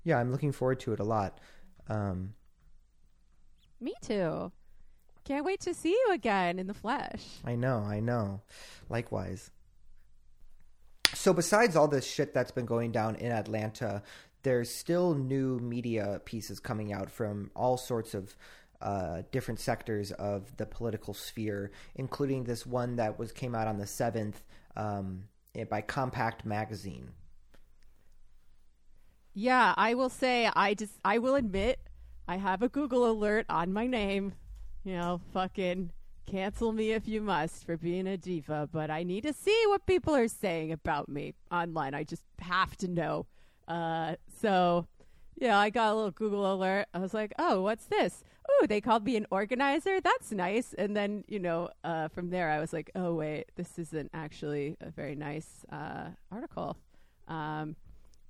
[0.05, 1.41] Yeah, I'm looking forward to it a lot.
[1.89, 2.35] Um,
[3.81, 4.53] Me too.
[5.25, 7.25] Can't wait to see you again in the flesh.
[7.43, 8.43] I know, I know.
[8.91, 9.51] Likewise.
[11.15, 14.03] So, besides all this shit that's been going down in Atlanta,
[14.47, 18.37] there's still new media pieces coming out from all sorts of
[18.81, 23.77] uh, different sectors of the political sphere, including this one that was came out on
[23.77, 24.45] the seventh
[24.77, 25.25] um,
[25.69, 27.11] by Compact Magazine.
[29.35, 31.81] Yeah, I will say I just I will admit
[32.29, 34.33] I have a Google alert on my name.
[34.85, 35.91] You know, fucking
[36.25, 39.87] cancel me if you must for being a diva, but I need to see what
[39.87, 41.95] people are saying about me online.
[41.95, 43.27] I just have to know
[43.69, 44.87] uh, so,
[45.37, 46.87] yeah, I got a little Google alert.
[46.95, 48.25] I was like, oh, what's this?
[48.49, 50.01] Oh, they called me an organizer.
[50.01, 50.73] That's nice.
[50.79, 54.77] And then, you know, uh, from there, I was like, oh, wait, this isn't actually
[54.81, 56.77] a very nice uh, article.
[57.29, 57.77] Um,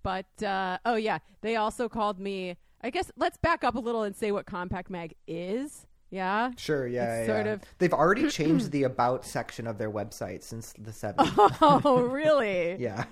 [0.03, 2.57] but, uh, oh, yeah, they also called me.
[2.83, 5.87] I guess let's back up a little and say what Compact Mag is.
[6.11, 6.53] Yeah.
[6.57, 6.87] Sure.
[6.87, 7.21] Yeah.
[7.21, 7.27] Yeah.
[7.27, 7.63] Sort of.
[7.79, 11.57] They've already changed the about section of their website since the 70s.
[11.85, 12.77] Oh, really?
[12.79, 13.05] yeah.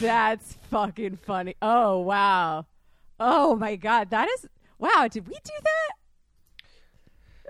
[0.00, 1.56] That's fucking funny.
[1.60, 2.66] Oh, wow.
[3.20, 4.46] Oh my god, that is
[4.78, 5.06] wow.
[5.08, 5.52] Did we do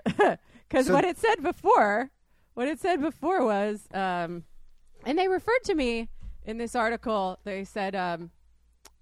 [0.05, 0.39] that?
[0.69, 2.09] Because so, what it said before,
[2.55, 4.43] what it said before was, um,
[5.05, 6.09] and they referred to me
[6.45, 7.37] in this article.
[7.43, 8.31] They said, um,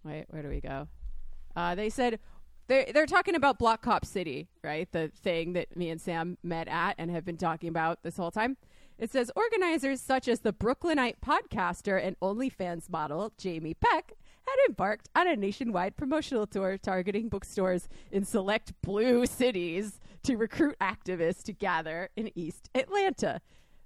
[0.04, 0.90] wait, where do we go?
[1.56, 2.20] Uh, they said
[2.72, 4.90] they're they're talking about Block Cop City, right?
[4.92, 8.32] The thing that me and Sam met at and have been talking about this whole
[8.32, 8.56] time.
[8.98, 14.14] It says organizers such as the Brooklynite podcaster and OnlyFans model Jamie Peck
[14.48, 20.76] had embarked on a nationwide promotional tour targeting bookstores in select blue cities to recruit
[20.80, 23.42] activists to gather in East Atlanta.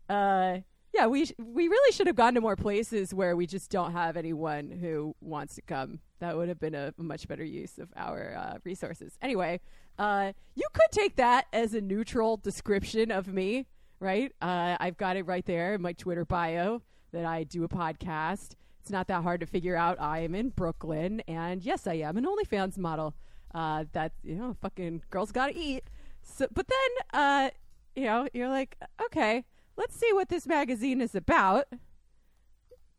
[0.08, 0.60] Uh,
[0.96, 4.16] yeah, we we really should have gone to more places where we just don't have
[4.16, 6.00] anyone who wants to come.
[6.20, 9.18] That would have been a, a much better use of our uh, resources.
[9.22, 9.60] Anyway,
[10.00, 13.68] uh, you could take that as a neutral description of me,
[14.00, 14.32] right?
[14.42, 16.82] Uh, I've got it right there in my Twitter bio
[17.12, 18.56] that I do a podcast.
[18.82, 20.00] It's not that hard to figure out.
[20.00, 23.16] I am in Brooklyn, and yes, I am an OnlyFans model.
[23.54, 25.84] Uh, that you know, fucking girls gotta eat.
[26.22, 27.50] So, but then, uh,
[27.96, 29.46] you know, you're like, okay
[29.78, 31.68] let's see what this magazine is about.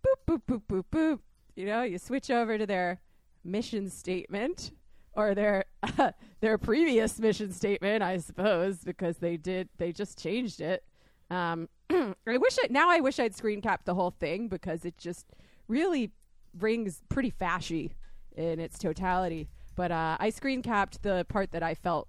[0.05, 1.19] Boop, boop, boop, boop, boop.
[1.55, 3.01] You know, you switch over to their
[3.45, 4.73] mission statement.
[5.15, 5.65] or their
[6.41, 10.85] their previous mission statement, I suppose, because they did they just changed it.
[11.31, 12.91] Um, I wish it now.
[12.91, 15.27] I wish I'd screen capped the whole thing because it just
[15.69, 16.13] really
[16.59, 17.93] rings pretty fashy
[18.37, 19.49] in its totality.
[19.75, 22.09] But uh, I screen capped the part that I felt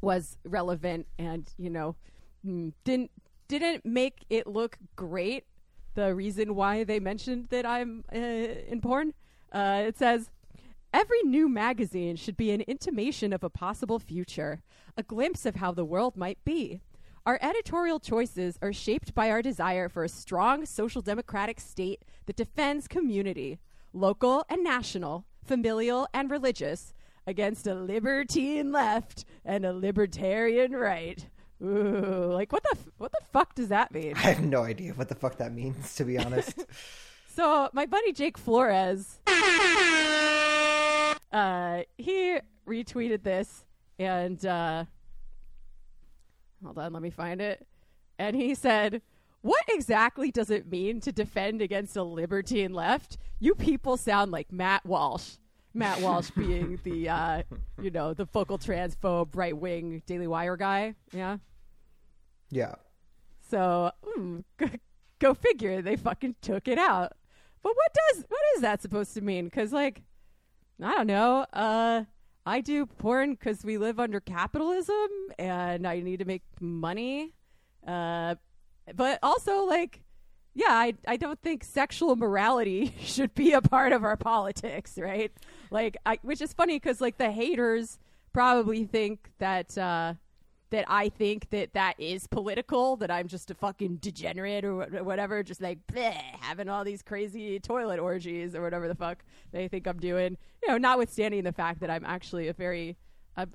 [0.00, 1.96] was relevant and you know
[2.46, 3.10] mm, didn't
[3.48, 5.44] didn't make it look great.
[5.94, 9.14] The reason why they mentioned that I'm uh, in porn,
[9.52, 10.30] uh, it says
[10.92, 14.60] every new magazine should be an intimation of a possible future,
[14.96, 16.80] a glimpse of how the world might be.
[17.24, 22.36] Our editorial choices are shaped by our desire for a strong social democratic state that
[22.36, 23.58] defends community,
[23.92, 26.92] local and national, familial and religious,
[27.26, 31.26] against a libertine left and a libertarian right.
[31.62, 34.14] Ooh, like what the f- what the fuck does that mean?
[34.16, 36.64] I have no idea what the fuck that means, to be honest.
[37.34, 39.20] so my buddy Jake Flores,
[41.32, 42.38] uh, he
[42.68, 43.64] retweeted this,
[43.98, 44.84] and uh,
[46.62, 47.66] hold on, let me find it.
[48.18, 49.00] And he said,
[49.40, 53.16] "What exactly does it mean to defend against a libertine left?
[53.38, 55.36] You people sound like Matt Walsh."
[55.76, 57.42] Matt Walsh being the uh,
[57.80, 60.94] you know the vocal transphobe right wing Daily Wire guy.
[61.12, 61.36] Yeah.
[62.50, 62.76] Yeah.
[63.50, 64.66] So mm, go,
[65.18, 65.82] go figure.
[65.82, 67.12] They fucking took it out.
[67.62, 69.44] But what does what is that supposed to mean?
[69.46, 70.02] Because like
[70.82, 71.46] I don't know.
[71.52, 72.04] Uh,
[72.44, 75.08] I do porn because we live under capitalism
[75.38, 77.34] and I need to make money.
[77.86, 78.36] Uh,
[78.94, 80.02] but also like
[80.56, 85.30] yeah, I I don't think sexual morality should be a part of our politics, right?
[85.70, 87.98] Like, I, which is funny because like the haters
[88.32, 90.14] probably think that uh,
[90.70, 95.42] that I think that that is political, that I'm just a fucking degenerate or whatever,
[95.42, 99.86] just like bleh, having all these crazy toilet orgies or whatever the fuck they think
[99.86, 100.38] I'm doing.
[100.62, 102.96] You know, notwithstanding the fact that I'm actually a very
[103.36, 103.52] I'm,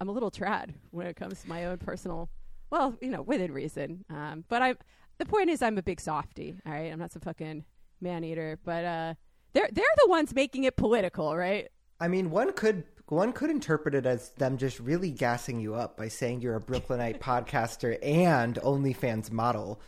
[0.00, 2.28] I'm, a little trad when it comes to my own personal,
[2.70, 4.04] well, you know, within reason.
[4.10, 4.76] Um, but I'm
[5.20, 6.56] the point is I'm a big softy.
[6.66, 7.64] All right, I'm not some fucking
[8.00, 9.14] man eater, but uh,
[9.52, 11.68] they're they're the ones making it political, right?
[12.00, 15.96] I mean, one could one could interpret it as them just really gassing you up
[15.96, 19.80] by saying you're a Brooklynite podcaster and OnlyFans model.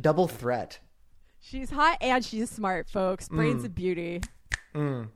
[0.00, 0.78] Double threat.
[1.40, 3.28] She's hot and she's smart, folks.
[3.28, 3.66] Brains mm.
[3.66, 4.20] of beauty.
[4.74, 5.08] Mm.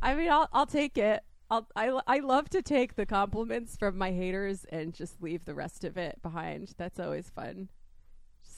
[0.00, 1.22] I mean, I'll I'll take it.
[1.50, 5.54] I'll, I I love to take the compliments from my haters and just leave the
[5.54, 6.72] rest of it behind.
[6.78, 7.68] That's always fun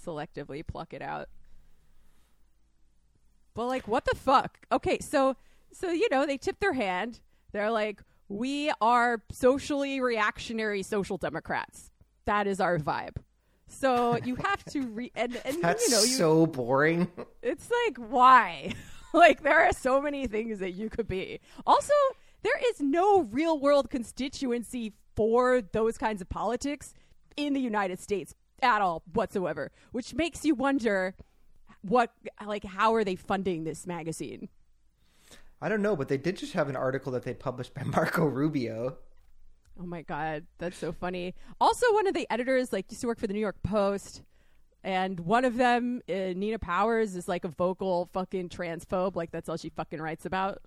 [0.05, 1.29] selectively pluck it out.
[3.55, 4.59] But like, what the fuck?
[4.73, 5.37] Okay, so
[5.73, 7.21] so you know they tip their hand.
[7.53, 11.91] They're like, we are socially reactionary social democrats.
[12.25, 13.17] That is our vibe.
[13.67, 17.09] So you have to re and, and That's you know you, so boring.
[17.43, 18.73] It's like why?
[19.13, 21.41] like there are so many things that you could be.
[21.67, 21.93] Also,
[22.43, 26.95] there is no real world constituency for those kinds of politics
[27.37, 31.15] in the United States at all whatsoever, which makes you wonder
[31.83, 32.13] what
[32.45, 34.49] like how are they funding this magazine?
[35.61, 38.25] I don't know, but they did just have an article that they published by Marco
[38.25, 38.99] Rubio.
[39.81, 41.35] Oh my god, that's so funny.
[41.61, 44.23] Also, one of the editors like used to work for the New York Post,
[44.83, 49.17] and one of them, uh, Nina Powers, is like a vocal fucking transphobe.
[49.17, 50.63] Like that's all she fucking writes about.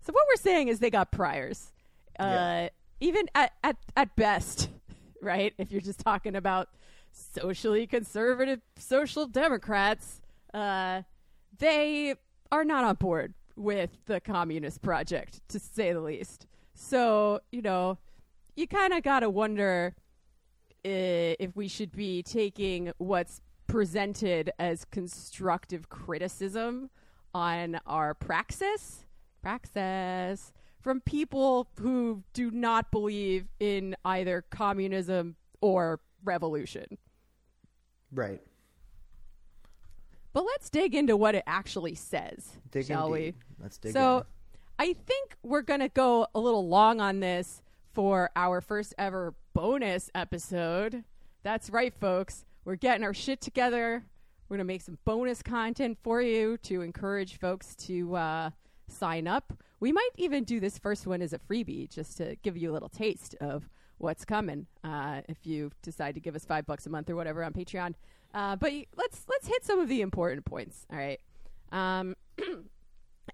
[0.00, 1.72] So what we're saying is they got priors,
[2.18, 2.68] uh, yeah.
[3.00, 4.70] even at, at at best
[5.22, 5.54] right?
[5.58, 6.68] If you're just talking about
[7.12, 10.20] socially conservative social democrats,
[10.54, 11.02] uh,
[11.58, 12.14] they
[12.50, 16.46] are not on board with the communist project, to say the least.
[16.74, 17.98] So, you know,
[18.54, 19.94] you kind of got to wonder
[20.84, 26.90] if we should be taking what's presented as constructive criticism
[27.34, 29.04] on our praxis,
[29.42, 36.98] praxis, from people who do not believe in either communism or revolution.
[38.12, 38.40] Right.
[40.32, 43.34] But let's dig into what it actually says, dig shall indeed.
[43.58, 43.62] we?
[43.62, 44.24] Let's dig so, in.
[44.78, 47.62] I think we're going to go a little long on this
[47.92, 51.02] for our first ever bonus episode.
[51.42, 52.44] That's right, folks.
[52.64, 54.04] We're getting our shit together.
[54.48, 58.50] We're going to make some bonus content for you to encourage folks to uh,
[58.86, 59.52] sign up.
[59.80, 62.74] We might even do this first one as a freebie just to give you a
[62.74, 63.68] little taste of
[63.98, 67.44] what's coming uh, if you decide to give us five bucks a month or whatever
[67.44, 67.94] on Patreon.
[68.34, 70.86] Uh, but let's let's hit some of the important points.
[70.92, 71.20] All right.
[71.72, 72.14] Um,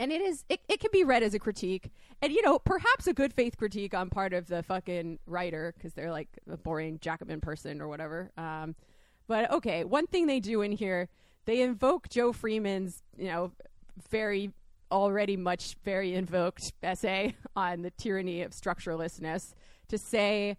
[0.01, 1.90] and it is it, it can be read as a critique
[2.20, 5.95] and you know perhaps a good faith critique on part of the fucking writer because
[5.95, 8.74] they're like a boring jacobin person or whatever um,
[9.26, 11.09] but okay one thing they do in here
[11.45, 13.53] they invoke Jo Freeman's you know
[14.11, 14.51] very
[14.91, 19.55] already much very invoked essay on the tyranny of structurelessness
[19.89, 20.57] to say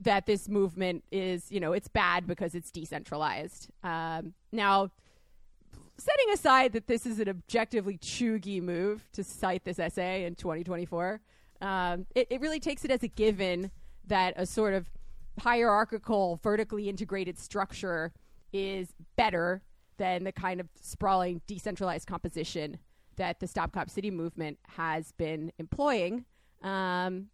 [0.00, 3.68] that this movement is, you know, it's bad because it's decentralized.
[3.82, 4.90] Um, now,
[5.96, 11.20] setting aside that this is an objectively chuggy move to cite this essay in 2024,
[11.60, 13.70] um, it, it really takes it as a given
[14.06, 14.90] that a sort of
[15.40, 18.12] hierarchical, vertically integrated structure
[18.52, 19.62] is better
[19.98, 22.78] than the kind of sprawling, decentralized composition
[23.16, 26.24] that the Stop Cop City movement has been employing.
[26.62, 27.28] Um,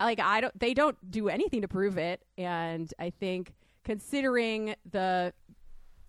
[0.00, 5.32] like I don't, they don't do anything to prove it, and I think considering the,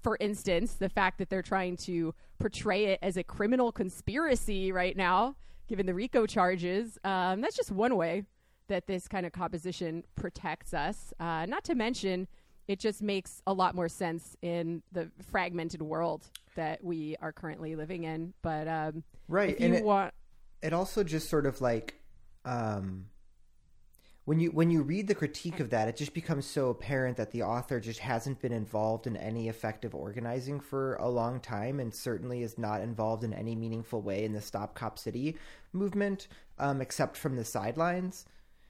[0.03, 4.97] for instance, the fact that they're trying to portray it as a criminal conspiracy right
[4.97, 5.35] now,
[5.67, 8.23] given the RICO charges, um, that's just one way
[8.67, 11.13] that this kind of composition protects us.
[11.19, 12.27] Uh, not to mention,
[12.67, 17.75] it just makes a lot more sense in the fragmented world that we are currently
[17.75, 18.33] living in.
[18.41, 20.13] But um, right, if you and it, want,
[20.61, 21.95] it also just sort of like
[22.43, 23.05] um,
[24.25, 27.31] when you when you read the critique of that, it just becomes so apparent that
[27.31, 31.93] the author just hasn't been involved in any effective organizing for a long time, and
[31.93, 35.37] certainly is not involved in any meaningful way in the Stop Cop City
[35.71, 36.27] movement,
[36.59, 38.25] um, except from the sidelines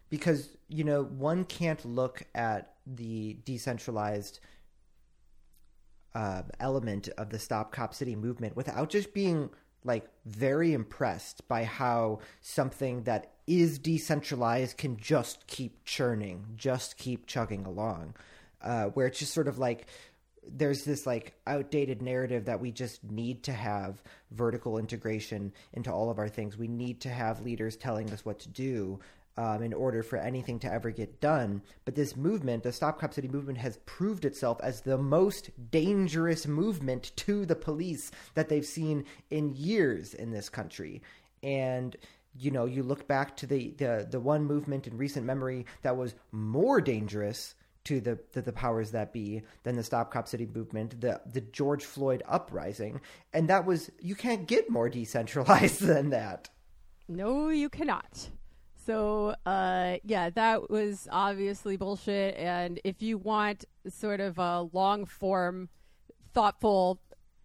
[0.09, 4.39] because you know one can't look at the decentralized
[6.15, 9.49] uh, element of the Stop Cop City movement without just being
[9.83, 17.25] like very impressed by how something that is decentralized can just keep churning, just keep
[17.27, 18.13] chugging along.
[18.61, 19.85] Uh, where it's just sort of like
[20.49, 26.09] there's this like outdated narrative that we just need to have vertical integration into all
[26.09, 26.57] of our things.
[26.57, 28.99] We need to have leaders telling us what to do
[29.37, 31.61] um, in order for anything to ever get done.
[31.85, 36.47] But this movement, the Stop Cop City movement, has proved itself as the most dangerous
[36.47, 41.01] movement to the police that they've seen in years in this country.
[41.43, 41.95] And
[42.39, 45.97] you know, you look back to the the, the one movement in recent memory that
[45.97, 50.45] was more dangerous to the, the, the powers that be than the Stop Cop City
[50.45, 53.01] movement, the the George Floyd uprising,
[53.33, 56.49] and that was you can't get more decentralized than that.
[57.07, 58.29] No, you cannot.
[58.87, 62.37] So, uh, yeah, that was obviously bullshit.
[62.37, 65.67] And if you want sort of a long form,
[66.33, 67.01] thoughtful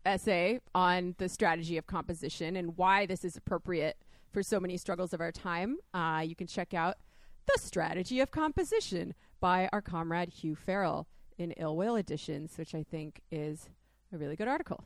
[0.06, 3.96] essay on the strategy of composition and why this is appropriate
[4.32, 6.98] for so many struggles of our time, uh, you can check out
[7.52, 12.84] The Strategy of Composition by our comrade Hugh Farrell in Ill Will Editions, which I
[12.84, 13.68] think is
[14.12, 14.84] a really good article.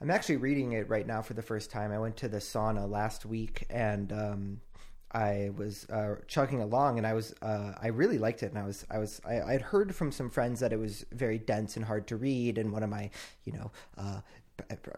[0.00, 1.92] I'm actually reading it right now for the first time.
[1.92, 4.60] I went to the sauna last week and um,
[5.12, 8.64] I was uh, chugging along, and I was uh, I really liked it, and I
[8.64, 11.84] was I was I, had heard from some friends that it was very dense and
[11.84, 13.10] hard to read, and one of my
[13.44, 14.20] you know uh,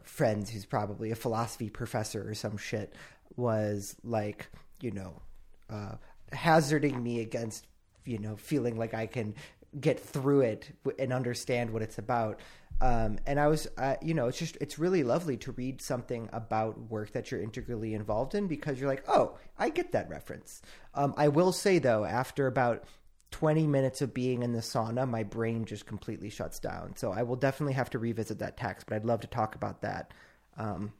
[0.02, 2.94] friends who's probably a philosophy professor or some shit
[3.36, 4.48] was like
[4.80, 5.22] you know
[5.70, 5.94] uh,
[6.32, 7.66] hazarding me against
[8.04, 9.34] you know feeling like I can
[9.80, 12.38] get through it and understand what it's about.
[12.80, 16.28] Um, and I was, uh, you know, it's just, it's really lovely to read something
[16.32, 20.62] about work that you're integrally involved in because you're like, oh, I get that reference.
[20.94, 22.84] Um, I will say though, after about
[23.30, 26.96] 20 minutes of being in the sauna, my brain just completely shuts down.
[26.96, 29.82] So I will definitely have to revisit that text, but I'd love to talk about
[29.82, 30.12] that
[30.56, 30.92] um,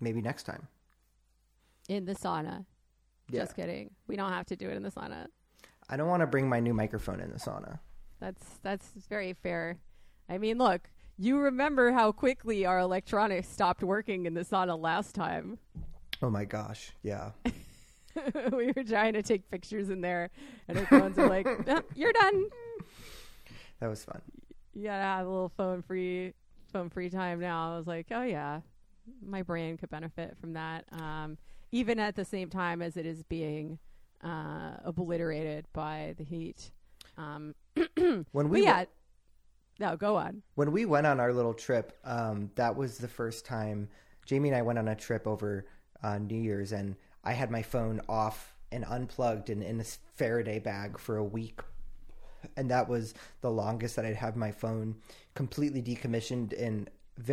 [0.00, 0.68] maybe next time.
[1.88, 2.64] In the sauna.
[3.30, 3.40] Yeah.
[3.40, 3.90] Just kidding.
[4.06, 5.26] We don't have to do it in the sauna.
[5.88, 7.78] I don't want to bring my new microphone in the sauna.
[8.20, 9.78] That's that's very fair.
[10.32, 15.14] I mean, look, you remember how quickly our electronics stopped working in the sauna last
[15.14, 15.58] time.
[16.22, 17.32] Oh my gosh, yeah.
[18.50, 20.30] we were trying to take pictures in there,
[20.68, 22.46] and our phones are like, oh, "You're done."
[23.80, 24.22] That was fun.
[24.72, 26.32] You gotta have a little phone free,
[26.72, 27.74] phone free time now.
[27.74, 28.60] I was like, "Oh yeah,
[29.22, 31.36] my brain could benefit from that." Um,
[31.72, 33.78] even at the same time as it is being
[34.24, 36.70] uh, obliterated by the heat.
[37.18, 37.54] Um,
[38.32, 38.86] when we yeah,
[39.82, 40.42] no, go on.
[40.54, 43.88] When we went on our little trip, um, that was the first time
[44.24, 45.66] Jamie and I went on a trip over
[46.04, 50.60] uh, New Year's, and I had my phone off and unplugged and in a Faraday
[50.60, 51.60] bag for a week.
[52.56, 54.96] And that was the longest that I'd have my phone
[55.34, 56.88] completely decommissioned in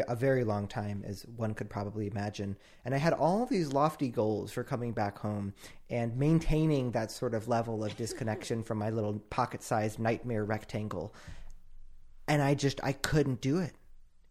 [0.08, 2.58] a very long time, as one could probably imagine.
[2.84, 5.54] And I had all these lofty goals for coming back home
[5.90, 11.14] and maintaining that sort of level of disconnection from my little pocket sized nightmare rectangle
[12.30, 13.74] and I just I couldn't do it.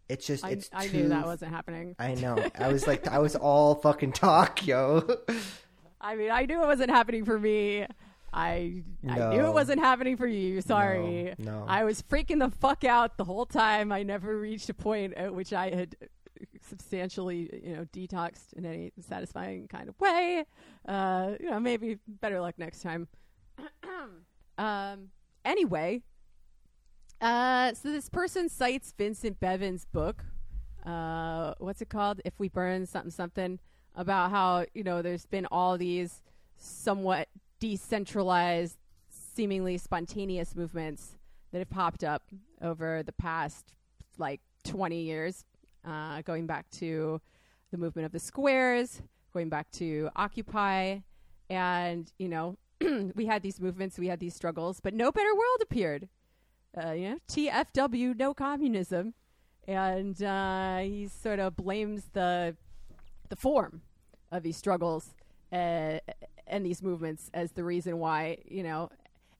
[0.08, 1.94] It's just I, it's I too, knew that wasn't happening.
[1.98, 2.42] I know.
[2.58, 5.06] I was like I was all fucking talk, yo.
[6.00, 7.86] I mean, I knew it wasn't happening for me.
[8.32, 9.12] I no.
[9.12, 10.60] I knew it wasn't happening for you.
[10.62, 11.34] Sorry.
[11.38, 11.64] No, no.
[11.66, 13.92] I was freaking the fuck out the whole time.
[13.92, 15.96] I never reached a point at which I had
[16.68, 20.44] substantially, you know, detoxed in any satisfying kind of way.
[20.86, 23.08] Uh, you know, maybe better luck next time.
[24.58, 25.08] um,
[25.44, 26.02] anyway,
[27.20, 30.24] uh, so this person cites Vincent Bevins' book.
[30.84, 32.20] Uh, what's it called?
[32.24, 33.58] If we burn something, something
[33.94, 36.22] about how you know there's been all these
[36.56, 37.28] somewhat
[37.60, 41.16] decentralized, seemingly spontaneous movements
[41.52, 42.22] that have popped up
[42.62, 43.74] over the past
[44.18, 45.44] like 20 years,
[45.86, 47.20] uh, going back to
[47.70, 49.02] the movement of the squares,
[49.32, 50.98] going back to Occupy,
[51.50, 52.56] and you know
[53.14, 56.08] we had these movements, we had these struggles, but no better world appeared.
[56.76, 59.14] Uh, you know, TFW, no communism,
[59.66, 62.56] and uh, he sort of blames the
[63.28, 63.82] the form
[64.32, 65.14] of these struggles
[65.52, 65.98] uh,
[66.46, 68.90] and these movements as the reason why you know,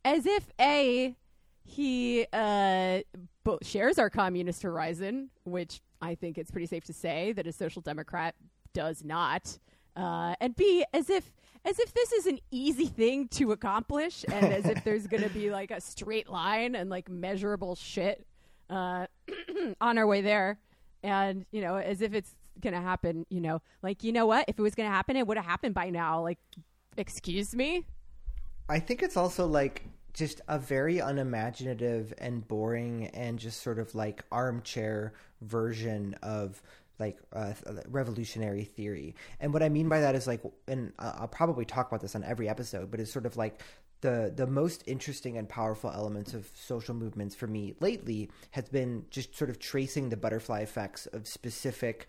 [0.05, 1.14] as if a
[1.64, 3.01] he uh,
[3.62, 7.83] shares our communist horizon, which I think it's pretty safe to say that a social
[7.83, 8.35] democrat
[8.72, 9.59] does not.
[9.95, 11.31] Uh, and B, as if
[11.69, 15.29] as if this is an easy thing to accomplish, and as if there's going to
[15.29, 18.27] be like a straight line and like measurable shit
[18.71, 19.07] uh,
[19.81, 20.59] on our way there,
[21.03, 23.27] and you know, as if it's going to happen.
[23.29, 24.47] You know, like you know what?
[24.49, 26.23] If it was going to happen, it would have happened by now.
[26.23, 26.39] Like,
[26.97, 27.85] excuse me.
[28.71, 33.95] I think it's also like just a very unimaginative and boring and just sort of
[33.95, 35.12] like armchair
[35.43, 36.62] version of
[36.99, 37.53] like uh,
[37.88, 39.14] revolutionary theory.
[39.40, 42.24] And what I mean by that is like, and I'll probably talk about this on
[42.24, 43.62] every episode, but it's sort of like
[44.01, 49.05] the the most interesting and powerful elements of social movements for me lately has been
[49.11, 52.07] just sort of tracing the butterfly effects of specific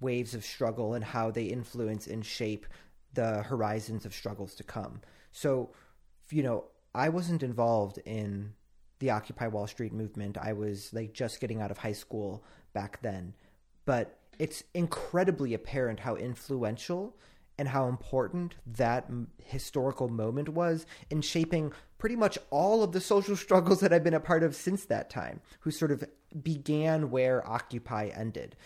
[0.00, 2.66] waves of struggle and how they influence and shape
[3.14, 5.00] the horizons of struggles to come.
[5.32, 5.70] So,
[6.30, 6.64] you know,
[6.94, 8.52] I wasn't involved in
[8.98, 10.36] the Occupy Wall Street movement.
[10.38, 13.34] I was like just getting out of high school back then.
[13.84, 17.16] But it's incredibly apparent how influential
[17.58, 19.08] and how important that
[19.44, 24.14] historical moment was in shaping pretty much all of the social struggles that I've been
[24.14, 26.04] a part of since that time, who sort of
[26.42, 28.56] began where Occupy ended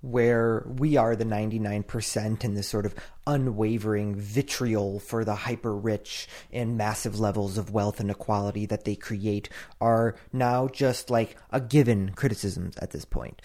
[0.00, 2.94] where we are the 99% in this sort of
[3.26, 8.94] unwavering vitriol for the hyper rich and massive levels of wealth and equality that they
[8.94, 9.48] create
[9.80, 13.42] are now just like a given criticisms at this point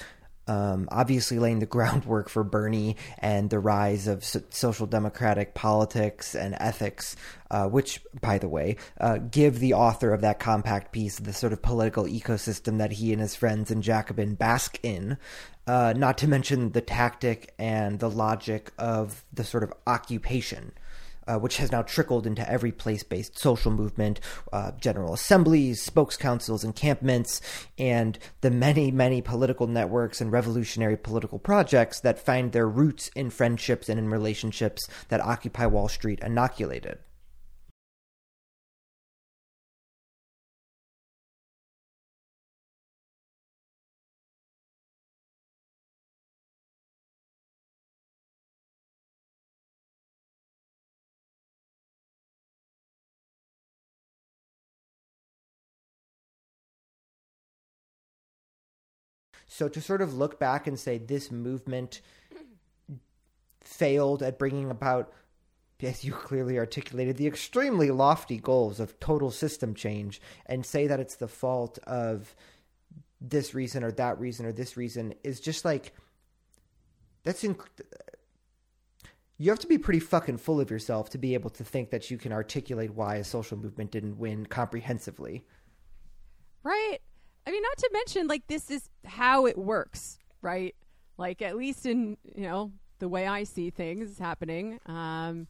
[0.48, 6.36] um, obviously laying the groundwork for Bernie and the rise of so- social democratic politics
[6.36, 7.16] and ethics,
[7.52, 11.54] uh, which, by the way, uh, give the author of that compact piece the sort
[11.54, 15.18] of political ecosystem that he and his friends in Jacobin bask in.
[15.66, 20.74] Uh, not to mention the tactic and the logic of the sort of occupation
[21.28, 24.20] uh, which has now trickled into every place based social movement,
[24.52, 27.42] uh, general assemblies, spokes councils, encampments,
[27.78, 33.30] and the many, many political networks and revolutionary political projects that find their roots in
[33.30, 37.00] friendships and in relationships that Occupy Wall Street inoculated.
[59.54, 62.02] So to sort of look back and say this movement
[63.62, 65.14] failed at bringing about,
[65.80, 71.00] as you clearly articulated, the extremely lofty goals of total system change, and say that
[71.00, 72.36] it's the fault of
[73.22, 75.94] this reason or that reason or this reason is just like
[77.24, 77.68] that's inc-
[79.38, 82.10] you have to be pretty fucking full of yourself to be able to think that
[82.10, 85.46] you can articulate why a social movement didn't win comprehensively.
[86.64, 86.98] Right.
[87.64, 90.76] Not to mention, like, this is how it works, right?
[91.18, 94.82] Like, at least in, you know, the way I see things happening.
[94.86, 95.48] Um,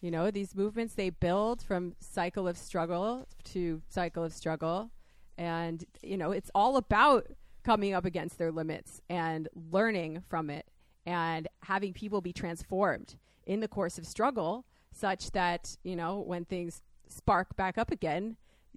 [0.00, 4.90] you know, these movements, they build from cycle of struggle to cycle of struggle.
[5.36, 7.26] And, you know, it's all about
[7.62, 10.66] coming up against their limits and learning from it
[11.04, 16.44] and having people be transformed in the course of struggle such that, you know, when
[16.44, 18.36] things spark back up again,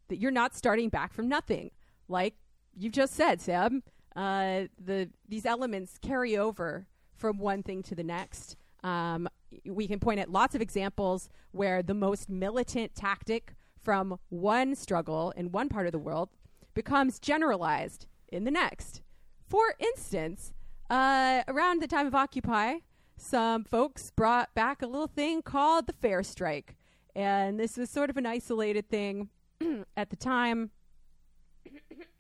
[0.10, 1.72] that you're not starting back from nothing.
[2.08, 2.36] Like
[2.78, 3.84] you just said, Sam,
[4.16, 8.56] uh, the these elements carry over from one thing to the next.
[8.84, 9.28] Um,
[9.66, 15.32] we can point at lots of examples where the most militant tactic from one struggle
[15.36, 16.30] in one part of the world
[16.74, 19.02] becomes generalized in the next.
[19.48, 20.54] For instance,
[20.90, 22.76] uh, around the time of Occupy,
[23.18, 26.76] some folks brought back a little thing called the fare strike.
[27.16, 29.30] And this was sort of an isolated thing
[29.98, 30.72] at the time.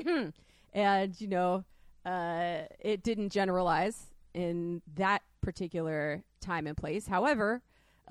[0.75, 1.63] and you know,
[2.05, 7.07] uh, it didn't generalize in that particular time and place.
[7.07, 7.61] However,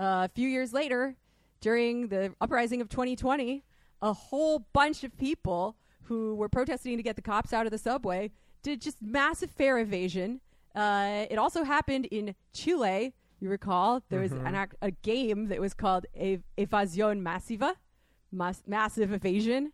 [0.00, 1.14] uh, a few years later,
[1.60, 3.62] during the uprising of 2020,
[4.02, 7.78] a whole bunch of people who were protesting to get the cops out of the
[7.78, 8.30] subway
[8.62, 10.40] did just massive fare evasion.
[10.74, 13.14] Uh, it also happened in Chile.
[13.40, 14.46] You recall there was Mm-hmm.
[14.54, 17.74] an a game that was called Ev- Evasión Masiva,
[18.32, 19.72] mas- massive evasion.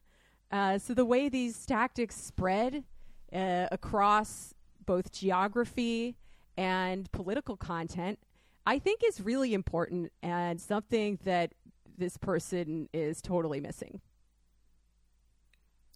[0.50, 2.84] Uh, so the way these tactics spread
[3.32, 6.16] uh, across both geography
[6.56, 8.18] and political content,
[8.66, 11.52] I think is really important and something that
[11.96, 14.00] this person is totally missing.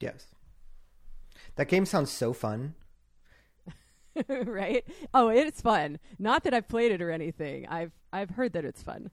[0.01, 0.27] Yes.
[1.57, 2.75] That game sounds so fun.
[4.29, 4.85] right?
[5.13, 5.99] Oh, it's fun.
[6.19, 7.67] Not that I've played it or anything.
[7.69, 9.11] I've I've heard that it's fun.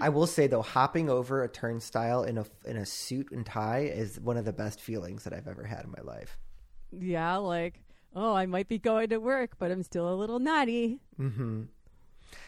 [0.00, 3.80] I will say though, hopping over a turnstile in a in a suit and tie
[3.80, 6.38] is one of the best feelings that I've ever had in my life.
[6.92, 7.82] Yeah, like
[8.14, 11.00] oh, I might be going to work, but I'm still a little naughty.
[11.20, 11.62] Mm-hmm.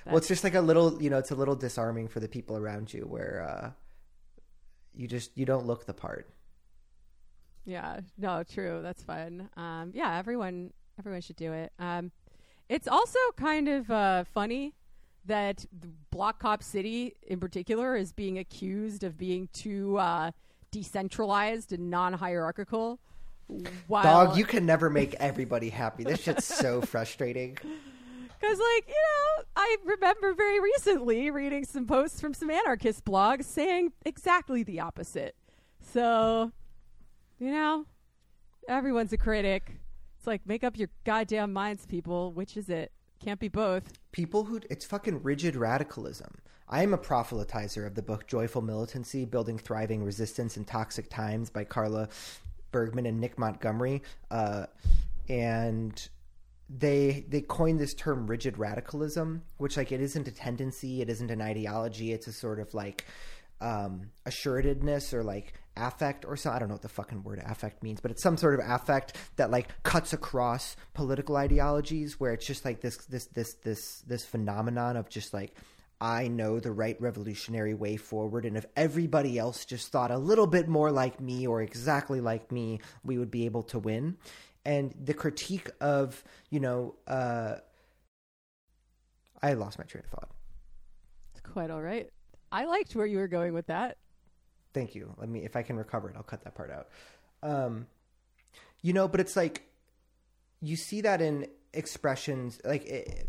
[0.07, 2.57] Well, it's just like a little, you know, it's a little disarming for the people
[2.57, 3.71] around you, where uh,
[4.95, 6.29] you just you don't look the part.
[7.65, 8.81] Yeah, no, true.
[8.83, 9.49] That's fun.
[9.57, 11.73] Um, yeah, everyone everyone should do it.
[11.79, 12.13] Um,
[12.69, 14.75] it's also kind of uh, funny
[15.27, 15.67] that
[16.11, 20.31] Block Cop City, in particular, is being accused of being too uh,
[20.71, 22.99] decentralized and non-hierarchical.
[23.87, 26.05] While, Dog, you can never make everybody happy.
[26.05, 27.59] This shit's so frustrating.
[28.41, 33.45] Because, like, you know, I remember very recently reading some posts from some anarchist blogs
[33.45, 35.35] saying exactly the opposite.
[35.93, 36.53] So,
[37.39, 37.87] you know,
[38.69, 39.81] everyone's a critic.
[40.17, 42.33] It's like, make up your goddamn minds, people.
[42.33, 42.93] Which is it?
[43.23, 43.93] Can't be both.
[44.13, 46.39] People who it's fucking rigid radicalism.
[46.69, 51.51] I am a proselytizer of the book Joyful Militancy: Building Thriving Resistance in Toxic Times
[51.51, 52.09] by Carla
[52.73, 54.03] Bergman and Nick Montgomery.
[54.31, 54.67] Uh,
[55.29, 56.09] and
[56.71, 61.31] they they coined this term rigid radicalism, which like it isn't a tendency, it isn't
[61.31, 63.05] an ideology, it's a sort of like
[63.61, 67.83] um, assuredness or like affect or so I don't know what the fucking word affect
[67.83, 72.47] means, but it's some sort of affect that like cuts across political ideologies where it's
[72.47, 75.55] just like this this this this this phenomenon of just like
[76.01, 80.47] I know the right revolutionary way forward and if everybody else just thought a little
[80.47, 84.17] bit more like me or exactly like me, we would be able to win.
[84.65, 87.57] And the critique of, you know, uh
[89.43, 90.31] I lost my train of thought.
[91.33, 92.11] It's quite all right.
[92.53, 93.97] I liked where you were going with that.
[94.73, 95.15] Thank you.
[95.19, 96.89] Let me, if I can recover it, I'll cut that part out.
[97.43, 97.87] Um,
[98.83, 99.67] you know, but it's like
[100.61, 103.29] you see that in expressions like it,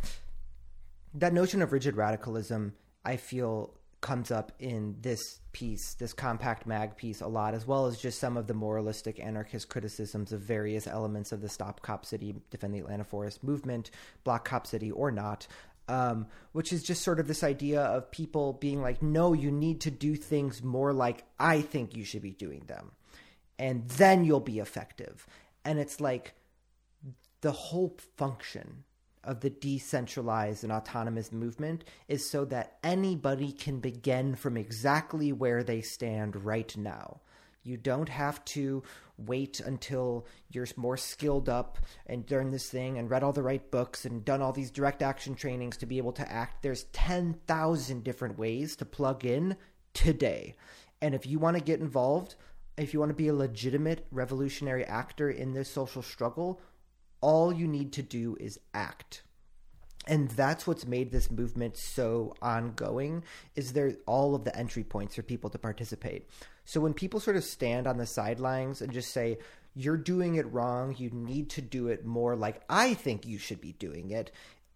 [1.14, 2.74] that notion of rigid radicalism.
[3.04, 7.86] I feel comes up in this piece, this compact mag piece, a lot, as well
[7.86, 12.06] as just some of the moralistic anarchist criticisms of various elements of the Stop Cop
[12.06, 13.92] City, Defend the Atlanta Forest movement,
[14.24, 15.48] Block Cop City or not.
[15.92, 19.82] Um, which is just sort of this idea of people being like, no, you need
[19.82, 22.94] to do things more like I think you should be doing them.
[23.60, 25.28] And then you'll be effective.
[25.66, 26.34] And it's like
[27.42, 28.86] the whole function
[29.26, 35.62] of the decentralized and autonomous movement is so that anybody can begin from exactly where
[35.62, 37.20] they stand right now.
[37.64, 38.84] You don't have to
[39.18, 43.70] wait until you're more skilled up and learned this thing and read all the right
[43.72, 46.64] books and done all these direct action trainings to be able to act.
[46.64, 49.58] There's 10,000 different ways to plug in
[49.94, 50.56] today.
[51.02, 52.36] And if you want to get involved,
[52.78, 56.62] if you want to be a legitimate revolutionary actor in this social struggle,
[57.20, 59.24] all you need to do is act
[60.08, 63.24] and that's what's made this movement so ongoing
[63.56, 66.28] is there all of the entry points for people to participate
[66.66, 69.38] so when people sort of stand on the sidelines and just say
[69.74, 70.96] you're doing it wrong.
[70.98, 74.32] You need to do it more like i think you should be doing it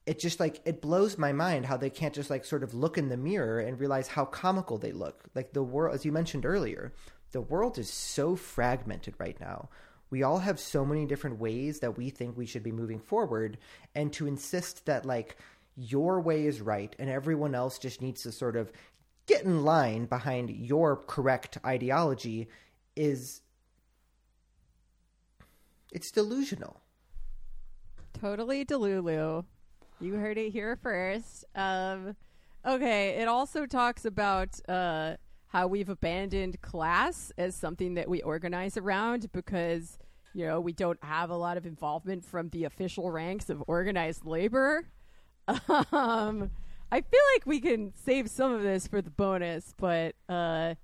[0.05, 2.97] it just like it blows my mind how they can't just like sort of look
[2.97, 5.23] in the mirror and realize how comical they look.
[5.33, 6.93] Like the world as you mentioned earlier
[7.31, 9.69] the world is so fragmented right now.
[10.09, 13.57] We all have so many different ways that we think we should be moving forward.
[13.93, 15.35] And to insist that like
[15.75, 18.71] your way is right and everyone else just needs to sort of
[19.27, 22.47] get in line behind your correct ideology
[22.95, 23.41] is
[25.91, 26.81] it's delusional
[28.19, 29.43] Totally Delulu.
[29.99, 31.45] You heard it here first.
[31.53, 32.15] Um,
[32.65, 35.15] okay, it also talks about uh,
[35.47, 39.97] how we've abandoned class as something that we organize around because,
[40.33, 44.25] you know, we don't have a lot of involvement from the official ranks of organized
[44.25, 44.85] labor.
[45.91, 46.49] Um,
[46.95, 50.75] I feel like we can save some of this for the bonus, but uh,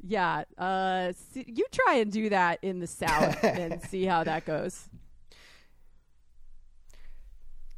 [0.00, 4.44] yeah, uh, see, you try and do that in the South and see how that
[4.44, 4.88] goes.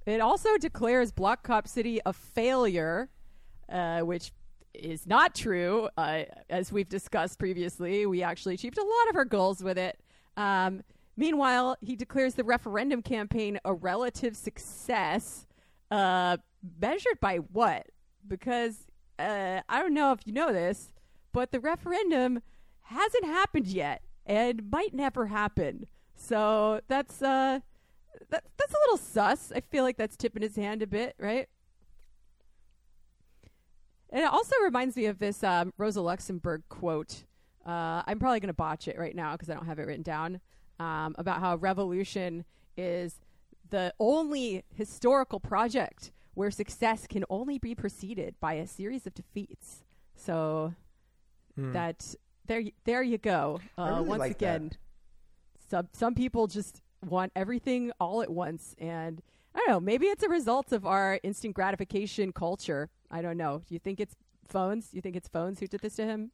[0.05, 3.09] it also declares Block Cop City a failure,
[3.71, 4.33] uh, which
[4.75, 5.89] is not true.
[5.97, 9.99] Uh, as we've discussed previously, we actually achieved a lot of our goals with it.
[10.37, 10.83] Um,
[11.17, 15.47] meanwhile, he declares the referendum campaign a relative success,
[15.91, 16.37] uh,
[16.81, 17.87] measured by what?
[18.27, 18.87] Because
[19.19, 20.93] uh, I don't know if you know this,
[21.33, 22.43] but the referendum
[22.83, 25.87] hasn't happened yet and might never happen.
[26.15, 27.61] So that's uh,
[28.31, 29.53] that, that's a little sus.
[29.55, 31.49] I feel like that's tipping his hand a bit, right?
[34.11, 37.25] And it also reminds me of this um, Rosa Luxemburg quote.
[37.67, 40.03] Uh, I'm probably going to botch it right now because I don't have it written
[40.03, 40.41] down.
[40.79, 42.45] Um, about how revolution
[42.77, 43.21] is
[43.71, 49.85] the only historical project where success can only be preceded by a series of defeats.
[50.15, 50.75] So
[51.55, 51.73] hmm.
[51.73, 52.15] that
[52.47, 53.61] there, there you go.
[53.79, 55.71] Uh, really once like again, that.
[55.71, 59.23] some some people just want everything all at once, and
[59.55, 59.81] I don't know.
[59.81, 62.91] Maybe it's a result of our instant gratification culture.
[63.11, 63.63] I don't know.
[63.67, 64.15] Do you think it's
[64.47, 64.91] phones?
[64.93, 66.31] You think it's phones who did this to him?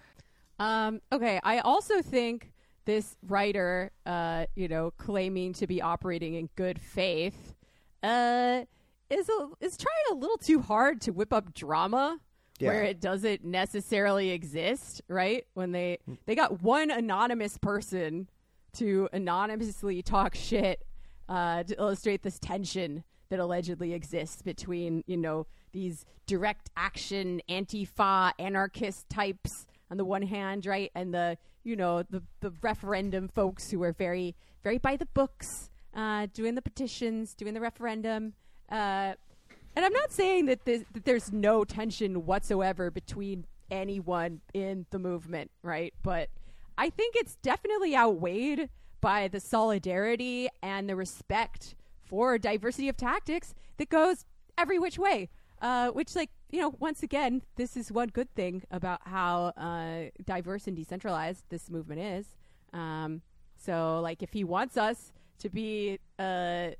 [0.58, 1.40] um, okay.
[1.42, 2.51] I also think
[2.84, 7.54] this writer, uh, you know, claiming to be operating in good faith,
[8.02, 8.62] uh,
[9.10, 12.18] is a, is trying a little too hard to whip up drama
[12.58, 12.68] yeah.
[12.68, 15.02] where it doesn't necessarily exist.
[15.08, 18.28] Right when they they got one anonymous person
[18.74, 20.84] to anonymously talk shit
[21.28, 28.32] uh, to illustrate this tension that allegedly exists between you know these direct action antifa
[28.38, 33.70] anarchist types on the one hand, right, and the you know the the referendum folks
[33.70, 34.34] who are very
[34.64, 38.32] very by the books, uh, doing the petitions, doing the referendum.
[38.70, 39.12] Uh,
[39.76, 45.50] and I'm not saying that, that there's no tension whatsoever between anyone in the movement,
[45.62, 45.92] right?
[46.02, 46.30] But
[46.76, 48.70] I think it's definitely outweighed
[49.00, 54.24] by the solidarity and the respect for diversity of tactics that goes
[54.56, 55.28] every which way.
[55.62, 60.10] Uh, which, like, you know, once again, this is one good thing about how uh,
[60.24, 62.26] diverse and decentralized this movement is.
[62.72, 63.22] Um,
[63.56, 66.70] so, like, if he wants us to be uh,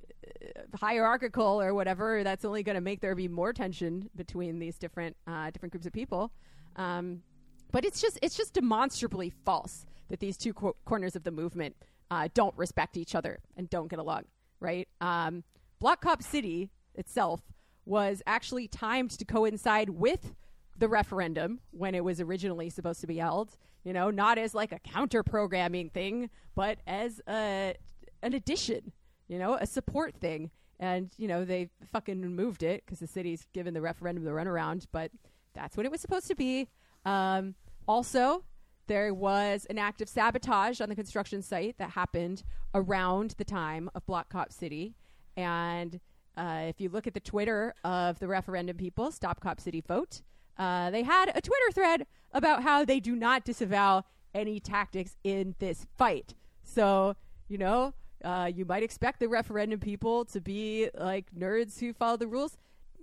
[0.74, 5.16] hierarchical or whatever, that's only going to make there be more tension between these different
[5.28, 6.32] uh, different groups of people.
[6.74, 7.22] Um,
[7.70, 11.76] but it's just it's just demonstrably false that these two co- corners of the movement
[12.10, 14.24] uh, don't respect each other and don't get along.
[14.58, 14.88] Right?
[15.00, 15.44] Um,
[15.78, 17.42] Block Cop City itself
[17.84, 20.34] was actually timed to coincide with
[20.76, 23.56] the referendum when it was originally supposed to be held.
[23.84, 27.74] You know, not as like a counter programming thing, but as a
[28.22, 28.92] an addition.
[29.28, 30.50] You know, a support thing.
[30.78, 34.86] And you know they fucking moved it because the city's given the referendum the runaround,
[34.92, 35.10] but
[35.54, 36.68] that's what it was supposed to be.
[37.04, 37.54] Um,
[37.86, 38.44] also,
[38.86, 42.42] there was an act of sabotage on the construction site that happened
[42.74, 44.94] around the time of Block Cop City.
[45.36, 46.00] And
[46.36, 50.22] uh, if you look at the Twitter of the referendum people, Stop Cop City Vote,
[50.58, 54.04] uh, they had a Twitter thread about how they do not disavow
[54.34, 56.34] any tactics in this fight.
[56.62, 57.16] So,
[57.48, 62.16] you know, uh, you might expect the referendum people to be like nerds who follow
[62.16, 62.56] the rules.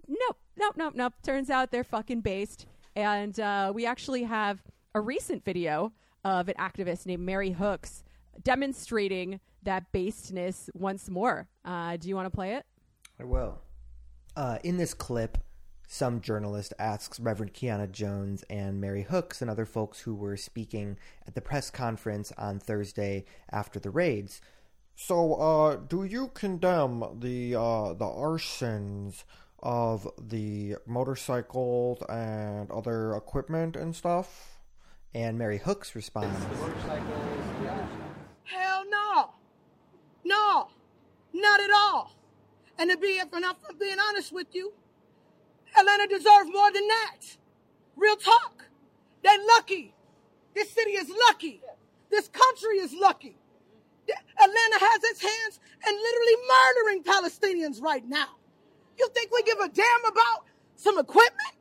[0.07, 1.13] Nope, nope, nope, nope.
[1.23, 2.65] Turns out they're fucking based.
[2.95, 4.63] And uh, we actually have
[4.95, 8.03] a recent video of an activist named Mary Hooks
[8.43, 11.47] demonstrating that basedness once more.
[11.65, 12.65] Uh, do you want to play it?
[13.19, 13.59] I will.
[14.35, 15.37] Uh, in this clip,
[15.87, 20.97] some journalist asks Reverend Keyanna Jones and Mary Hooks and other folks who were speaking
[21.27, 24.39] at the press conference on Thursday after the raids.
[24.95, 29.23] So, uh, do you condemn the uh, the arsons
[29.61, 34.59] of the motorcycles and other equipment and stuff?
[35.15, 36.39] And Mary Hooks responds,
[38.43, 39.31] Hell no.
[40.23, 40.67] No.
[41.33, 42.18] Not at all.
[42.79, 43.43] And to be, if I'm
[43.77, 44.73] being honest with you,
[45.77, 47.17] Atlanta deserves more than that.
[47.97, 48.65] Real talk.
[49.21, 49.93] They're lucky.
[50.55, 51.61] This city is lucky.
[52.09, 53.35] This country is lucky.
[54.09, 58.37] Atlanta has its hands in literally murdering Palestinians right now.
[58.97, 61.55] You think we give a damn about some equipment?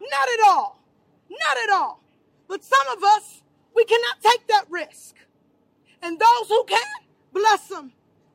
[0.00, 0.82] Not at all.
[1.30, 2.02] Not at all.
[2.48, 3.42] But some of us,
[3.76, 5.14] we cannot take that risk.
[6.02, 6.80] And those who can,
[7.32, 7.92] bless them.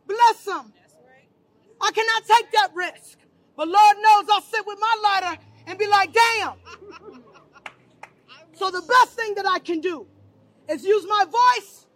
[0.08, 0.74] Bless them.
[1.82, 3.18] I cannot take that risk.
[3.56, 6.54] But Lord knows I'll sit with my lighter and be like, damn.
[8.54, 10.08] So the best thing that I can do
[10.68, 11.88] is use my voice,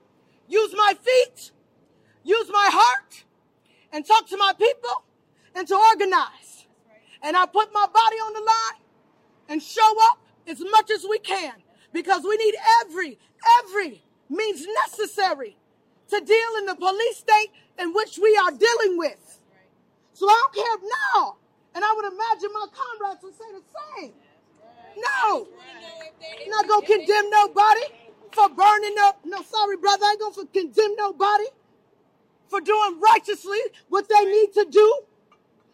[0.48, 1.52] use my feet,
[2.24, 3.24] use my heart,
[3.92, 5.04] and talk to my people
[5.56, 6.66] and to organize.
[7.22, 8.84] And I put my body on the line
[9.50, 11.54] and show up as much as we can
[11.94, 13.20] because we need every,
[13.60, 15.58] every means necessary
[16.10, 19.40] to deal in the police state in which we are dealing with.
[20.14, 21.38] So I don't care now.
[21.76, 23.64] And I would imagine my comrades would say the
[24.02, 24.14] same.
[24.98, 25.48] No.
[26.44, 27.82] I'm not going to condemn nobody
[28.32, 29.20] for burning up.
[29.26, 30.06] No, sorry, brother.
[30.06, 31.46] I ain't going to condemn nobody
[32.48, 33.58] for doing righteously
[33.90, 35.02] what they need to do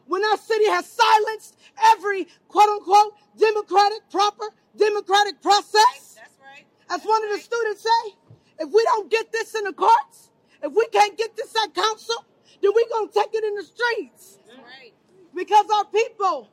[0.07, 4.45] when our city has silenced every quote unquote democratic, proper
[4.77, 6.15] democratic process.
[6.15, 6.65] That's right.
[6.89, 8.15] As one of the students say,
[8.59, 10.31] if we don't get this in the courts,
[10.63, 12.25] if we can't get this at council,
[12.61, 14.39] then we're going to take it in the streets.
[14.57, 14.93] Right.
[15.35, 16.49] Because our people,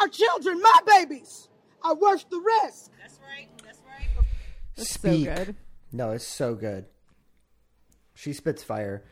[0.00, 1.48] our children, my babies,
[1.82, 2.90] are worth the risk.
[3.00, 3.48] That's right.
[3.64, 4.24] That's right.
[4.76, 5.26] That's Speak.
[5.26, 5.56] so good.
[5.92, 6.86] No, it's so good.
[8.14, 9.04] She spits fire.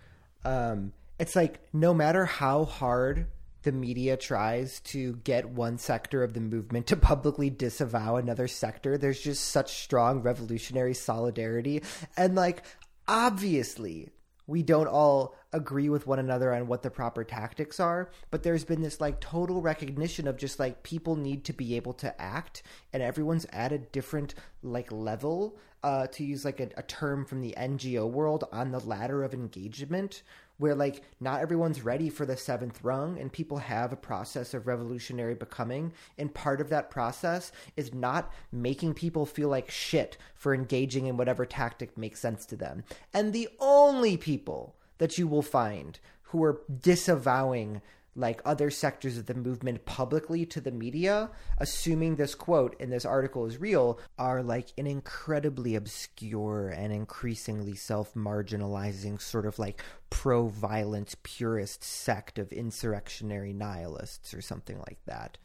[0.44, 3.26] Um, it's like no matter how hard
[3.66, 8.96] the media tries to get one sector of the movement to publicly disavow another sector.
[8.96, 11.82] There's just such strong revolutionary solidarity.
[12.16, 12.62] And, like,
[13.08, 14.10] obviously,
[14.46, 18.64] we don't all agree with one another on what the proper tactics are but there's
[18.64, 22.62] been this like total recognition of just like people need to be able to act
[22.92, 27.40] and everyone's at a different like level uh, to use like a, a term from
[27.40, 30.22] the ngo world on the ladder of engagement
[30.58, 34.66] where like not everyone's ready for the seventh rung and people have a process of
[34.66, 35.92] revolutionary becoming.
[36.18, 41.16] And part of that process is not making people feel like shit for engaging in
[41.16, 42.84] whatever tactic makes sense to them.
[43.12, 45.98] And the only people that you will find
[46.30, 47.80] who are disavowing
[48.16, 53.04] like other sectors of the movement publicly to the media, assuming this quote in this
[53.04, 59.82] article is real, are like an incredibly obscure and increasingly self marginalizing, sort of like
[60.10, 65.38] pro violence purist sect of insurrectionary nihilists or something like that.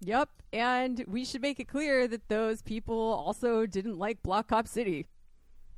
[0.00, 0.28] Yep.
[0.52, 5.06] And we should make it clear that those people also didn't like Block Cop City.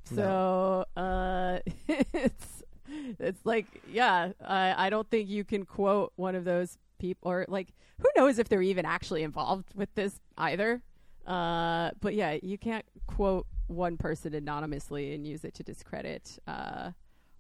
[0.05, 1.03] So no.
[1.03, 1.59] uh,
[1.89, 2.63] it's
[3.19, 7.45] it's like, yeah, I, I don't think you can quote one of those people, or
[7.49, 7.69] like,
[8.01, 10.83] who knows if they're even actually involved with this either.
[11.27, 16.91] Uh, but yeah, you can't quote one person anonymously and use it to discredit uh,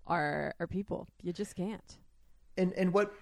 [0.06, 1.08] our our people.
[1.22, 1.98] You just can't.
[2.56, 3.12] And and what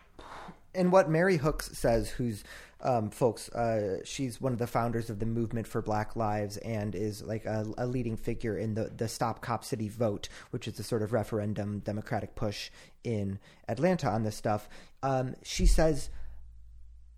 [0.74, 2.44] and what Mary Hooks says, who's
[2.80, 6.94] um, folks, uh, she's one of the founders of the movement for Black Lives and
[6.94, 10.78] is like a, a, leading figure in the the Stop Cop City vote, which is
[10.78, 12.70] a sort of referendum democratic push
[13.02, 14.68] in Atlanta on this stuff.
[15.02, 16.10] Um, she says,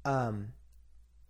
[0.06, 0.54] um,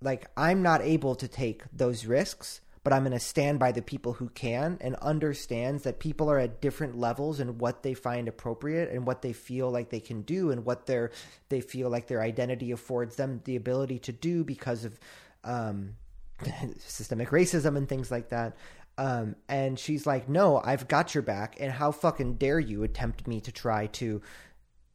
[0.00, 3.82] like I'm not able to take those risks but I'm going to stand by the
[3.82, 8.26] people who can and understands that people are at different levels and what they find
[8.26, 11.10] appropriate and what they feel like they can do and what their
[11.50, 14.98] they feel like their identity affords them the ability to do because of
[15.44, 15.94] um,
[16.78, 18.56] systemic racism and things like that.
[18.96, 23.26] Um, and she's like, "No, I've got your back, and how fucking dare you attempt
[23.26, 24.20] me to try to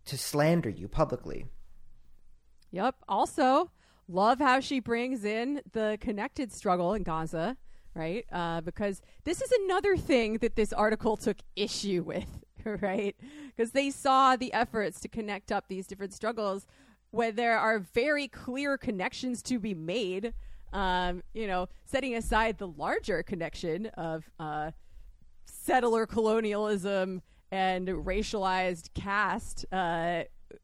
[0.05, 1.47] to slander you publicly?"
[2.71, 2.95] Yep.
[3.07, 3.71] Also,
[4.07, 7.57] love how she brings in the connected struggle in Gaza
[7.95, 8.25] right?
[8.31, 12.27] Uh, because this is another thing that this article took issue with,
[12.65, 13.15] right?
[13.55, 16.67] Because they saw the efforts to connect up these different struggles
[17.11, 20.33] where there are very clear connections to be made.
[20.73, 24.71] Um, you know, setting aside the larger connection of uh,
[25.45, 30.23] settler colonialism and racialized caste uh,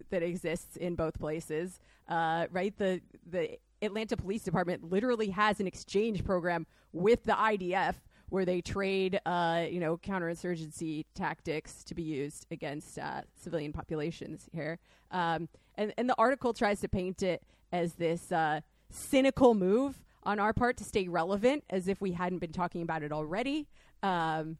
[0.10, 1.80] that exists in both places,
[2.10, 2.76] uh, right?
[2.78, 7.96] The the Atlanta Police Department literally has an exchange program with the IDF
[8.30, 14.48] where they trade, uh, you know, counterinsurgency tactics to be used against uh, civilian populations
[14.54, 14.80] here.
[15.12, 20.40] Um, and, and the article tries to paint it as this uh, cynical move on
[20.40, 23.68] our part to stay relevant, as if we hadn't been talking about it already.
[24.02, 24.58] Um,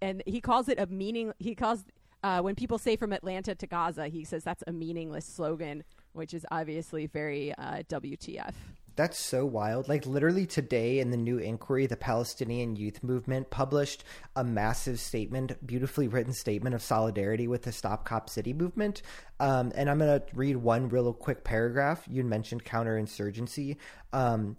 [0.00, 1.32] and he calls it a meaning.
[1.38, 1.84] He calls
[2.24, 6.34] uh, when people say from Atlanta to Gaza, he says that's a meaningless slogan, which
[6.34, 8.52] is obviously very uh, WTF.
[8.94, 9.88] That's so wild.
[9.88, 14.04] Like literally today in the New Inquiry, the Palestinian Youth Movement published
[14.36, 19.00] a massive statement, beautifully written statement of solidarity with the Stop Cop City movement.
[19.40, 22.04] Um, and I'm going to read one real quick paragraph.
[22.08, 23.76] You mentioned counterinsurgency.
[24.12, 24.56] Um,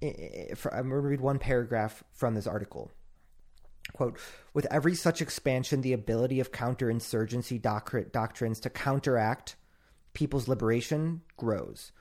[0.00, 2.92] I'm going to read one paragraph from this article.
[3.92, 4.18] Quote,
[4.54, 9.56] with every such expansion, the ability of counterinsurgency doctrines to counteract
[10.14, 11.92] people's liberation grows.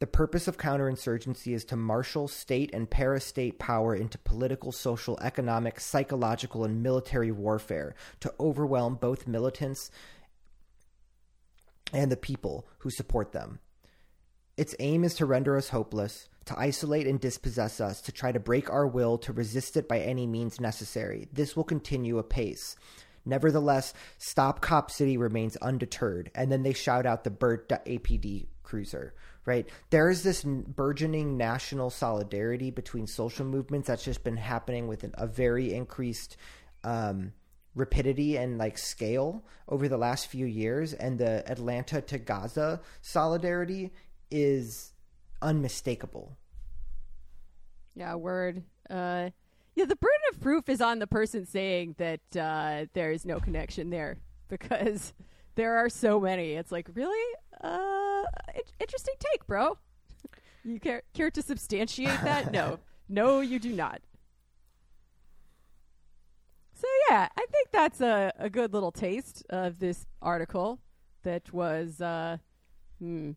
[0.00, 5.80] The purpose of counterinsurgency is to marshal state and parastate power into political, social, economic,
[5.80, 9.90] psychological, and military warfare to overwhelm both militants
[11.92, 13.60] and the people who support them.
[14.56, 18.40] Its aim is to render us hopeless, to isolate and dispossess us, to try to
[18.40, 21.28] break our will, to resist it by any means necessary.
[21.32, 22.76] This will continue apace.
[23.24, 26.30] Nevertheless, Stop Cop City remains undeterred.
[26.34, 29.14] And then they shout out the Burt APD cruiser,
[29.46, 29.68] right?
[29.90, 35.26] There is this burgeoning national solidarity between social movements that's just been happening with a
[35.26, 36.36] very increased
[36.82, 37.32] um,
[37.74, 40.92] rapidity and like scale over the last few years.
[40.92, 43.92] And the Atlanta to Gaza solidarity
[44.30, 44.92] is
[45.40, 46.36] unmistakable.
[47.94, 48.64] Yeah, word.
[48.90, 49.30] Uh,
[49.74, 53.40] yeah, the burden of proof is on the person saying that uh, there is no
[53.40, 54.18] connection there
[54.48, 55.12] because
[55.56, 56.52] there are so many.
[56.52, 57.34] It's like, really?
[57.60, 58.22] Uh,
[58.78, 59.78] interesting take, bro.
[60.62, 62.52] You care, care to substantiate that?
[62.52, 62.78] no.
[63.08, 64.00] No, you do not.
[66.74, 70.80] So, yeah, I think that's a, a good little taste of this article
[71.22, 72.38] that was uh,
[72.98, 73.32] hmm,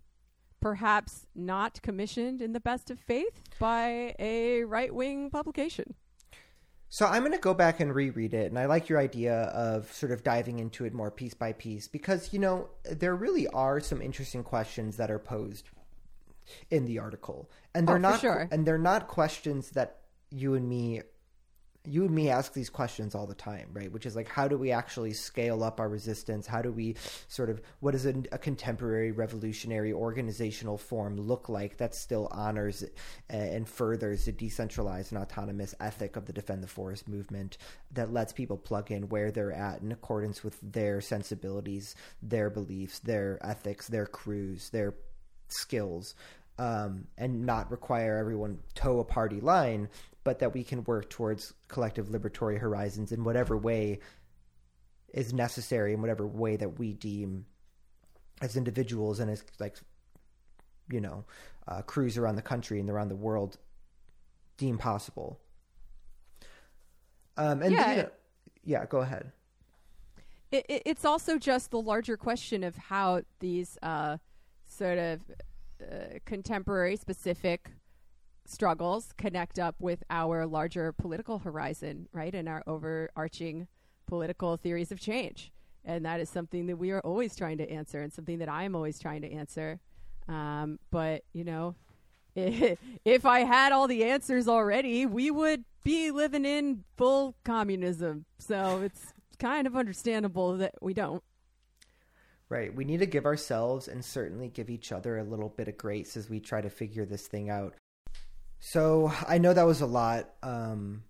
[0.59, 5.95] perhaps not commissioned in the best of faith by a right wing publication.
[6.89, 9.91] So I'm going to go back and reread it, and I like your idea of
[9.91, 13.79] sort of diving into it more piece by piece because you know there really are
[13.79, 15.69] some interesting questions that are posed
[16.71, 18.47] in the article, and they're oh, not sure.
[18.51, 19.97] and they're not questions that
[20.31, 21.01] you and me
[21.87, 23.91] you and me ask these questions all the time, right?
[23.91, 26.45] Which is like, how do we actually scale up our resistance?
[26.45, 26.95] How do we
[27.27, 32.83] sort of, what does a, a contemporary revolutionary organizational form look like that still honors
[33.29, 37.57] and furthers the decentralized and autonomous ethic of the Defend the Forest movement
[37.91, 42.99] that lets people plug in where they're at in accordance with their sensibilities, their beliefs,
[42.99, 44.93] their ethics, their crews, their
[45.47, 46.15] skills?
[46.59, 49.89] Um, and not require everyone toe a party line,
[50.27, 53.97] but that we can work towards collective liberatory horizons in whatever way
[55.13, 57.45] is necessary, in whatever way that we deem
[58.41, 59.77] as individuals and as like
[60.91, 61.23] you know
[61.69, 63.57] uh, crews around the country and around the world
[64.57, 65.39] deem possible.
[67.37, 68.09] Um, and yeah, you know,
[68.65, 69.31] yeah, go ahead.
[70.51, 74.17] It, it, it's also just the larger question of how these uh,
[74.65, 75.21] sort of
[75.81, 77.71] uh, contemporary specific
[78.49, 82.33] struggles connect up with our larger political horizon, right?
[82.33, 83.67] And our overarching
[84.07, 85.51] political theories of change.
[85.85, 88.75] And that is something that we are always trying to answer and something that I'm
[88.75, 89.79] always trying to answer.
[90.27, 91.75] Um, but, you know,
[92.35, 98.25] if I had all the answers already, we would be living in full communism.
[98.37, 101.23] So it's kind of understandable that we don't.
[102.49, 102.73] Right.
[102.73, 106.15] We need to give ourselves and certainly give each other a little bit of grace
[106.15, 107.73] as we try to figure this thing out.
[108.59, 110.29] So I know that was a lot.
[110.41, 111.03] Um,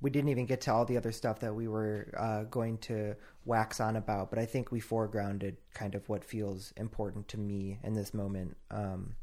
[0.00, 3.16] we didn't even get to all the other stuff that we were uh, going to
[3.44, 7.78] wax on about, but I think we foregrounded kind of what feels important to me
[7.82, 8.56] in this moment.
[8.70, 9.16] Um,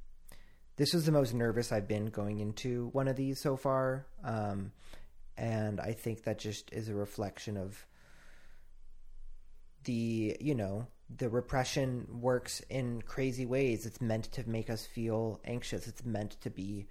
[0.78, 4.08] this was the most nervous I've been going into one of these so far.
[4.24, 4.72] Um,
[5.38, 7.86] and I think that just is a reflection of
[9.84, 13.86] the, you know, the repression works in crazy ways.
[13.86, 15.88] It's meant to make us feel anxious.
[15.88, 16.88] It's meant to be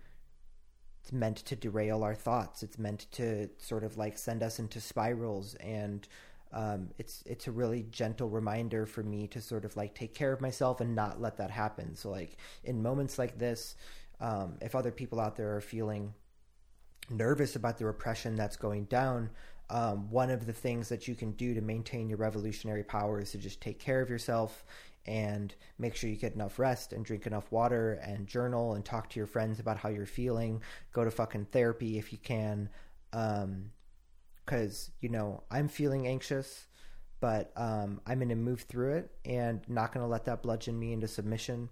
[1.02, 2.62] it's meant to derail our thoughts.
[2.62, 6.06] It's meant to sort of like send us into spirals and
[6.52, 10.32] um, it's it's a really gentle reminder for me to sort of like take care
[10.32, 11.94] of myself and not let that happen.
[11.94, 13.76] So like in moments like this,
[14.20, 16.12] um, if other people out there are feeling
[17.08, 19.30] nervous about the repression that's going down,
[19.70, 23.30] um, one of the things that you can do to maintain your revolutionary power is
[23.30, 24.64] to just take care of yourself
[25.06, 29.08] and make sure you get enough rest and drink enough water and journal and talk
[29.10, 30.62] to your friends about how you're feeling.
[30.92, 32.68] Go to fucking therapy if you can.
[33.12, 33.70] Um,
[34.46, 36.66] cause you know, I'm feeling anxious,
[37.20, 40.78] but, um, I'm going to move through it and not going to let that bludgeon
[40.78, 41.70] me into submission.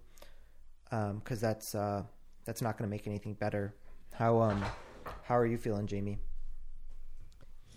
[0.91, 2.03] Um, cause that's, uh,
[2.45, 3.75] that's not going to make anything better.
[4.15, 4.65] How, um,
[5.23, 6.19] how are you feeling, Jamie?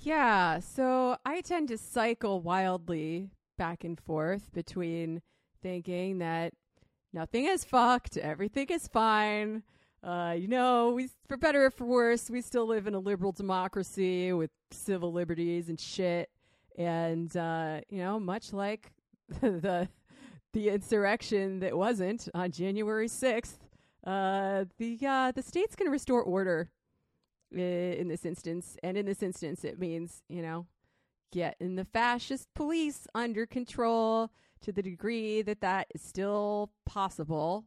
[0.04, 5.22] Yeah, so I tend to cycle wildly back and forth between
[5.62, 6.54] thinking that
[7.14, 9.64] nothing is fucked, everything is fine.
[10.04, 13.32] Uh, you know, we for better or for worse, we still live in a liberal
[13.32, 16.30] democracy with civil liberties and shit.
[16.78, 18.92] And uh, you know, much like
[19.42, 19.88] the
[20.54, 23.60] the insurrection that wasn't on January sixth,
[24.06, 26.72] uh, the uh, the state's going to restore order
[27.52, 30.66] in this instance, and in this instance, it means you know,
[31.32, 34.32] getting the fascist police under control
[34.62, 37.66] to the degree that that is still possible.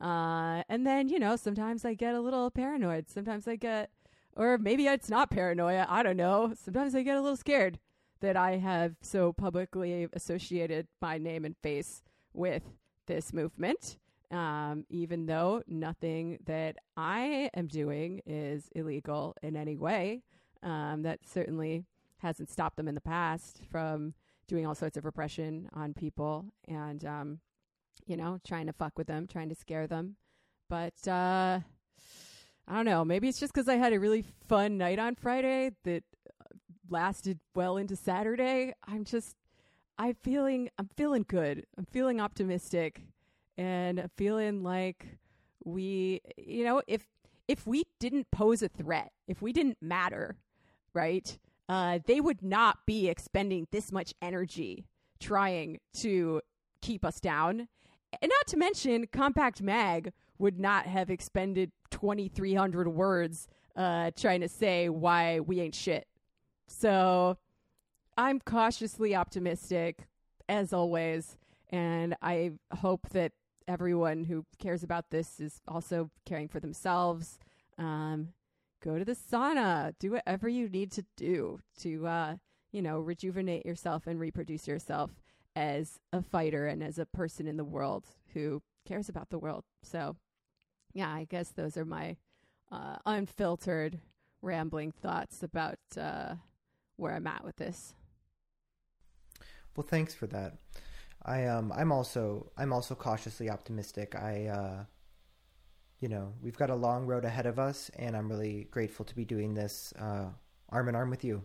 [0.00, 3.08] Uh, and then, you know, sometimes I get a little paranoid.
[3.08, 3.90] Sometimes I get,
[4.36, 5.86] or maybe it's not paranoia.
[5.88, 6.54] I don't know.
[6.60, 7.78] Sometimes I get a little scared
[8.20, 12.02] that I have so publicly associated my name and face
[12.32, 12.62] with
[13.06, 13.98] this movement.
[14.30, 20.22] Um, even though nothing that I am doing is illegal in any way.
[20.62, 21.84] Um, that certainly
[22.18, 24.14] hasn't stopped them in the past from
[24.52, 27.38] doing all sorts of repression on people and, um,
[28.04, 30.14] you know, trying to fuck with them, trying to scare them.
[30.68, 31.60] But uh,
[32.68, 33.02] I don't know.
[33.02, 36.04] Maybe it's just because I had a really fun night on Friday that
[36.90, 38.74] lasted well into Saturday.
[38.86, 39.36] I'm just,
[39.98, 41.64] I'm feeling, I'm feeling good.
[41.78, 43.00] I'm feeling optimistic,
[43.56, 45.18] and I'm feeling like
[45.64, 47.06] we, you know, if
[47.48, 50.36] if we didn't pose a threat, if we didn't matter,
[50.92, 51.38] right?
[51.72, 54.84] Uh, they would not be expending this much energy
[55.18, 56.42] trying to
[56.82, 57.66] keep us down.
[58.20, 64.50] And not to mention, Compact Mag would not have expended 2,300 words uh, trying to
[64.50, 66.06] say why we ain't shit.
[66.66, 67.38] So
[68.18, 70.08] I'm cautiously optimistic,
[70.50, 71.38] as always.
[71.70, 72.50] And I
[72.80, 73.32] hope that
[73.66, 77.38] everyone who cares about this is also caring for themselves.
[77.78, 78.34] Um,
[78.82, 82.36] go to the sauna, do whatever you need to do to, uh,
[82.72, 85.10] you know, rejuvenate yourself and reproduce yourself
[85.54, 88.04] as a fighter and as a person in the world
[88.34, 89.64] who cares about the world.
[89.82, 90.16] So,
[90.92, 92.16] yeah, I guess those are my
[92.70, 94.00] uh, unfiltered,
[94.40, 96.34] rambling thoughts about uh,
[96.96, 97.94] where I'm at with this.
[99.76, 100.58] Well, thanks for that.
[101.24, 104.14] I um I'm also I'm also cautiously optimistic.
[104.14, 104.84] I uh
[106.02, 109.14] you know, we've got a long road ahead of us and I'm really grateful to
[109.14, 110.26] be doing this uh
[110.68, 111.44] arm in arm with you.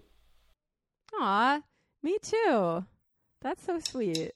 [1.13, 1.61] Aw,
[2.01, 2.83] me too.
[3.41, 4.33] That's so sweet.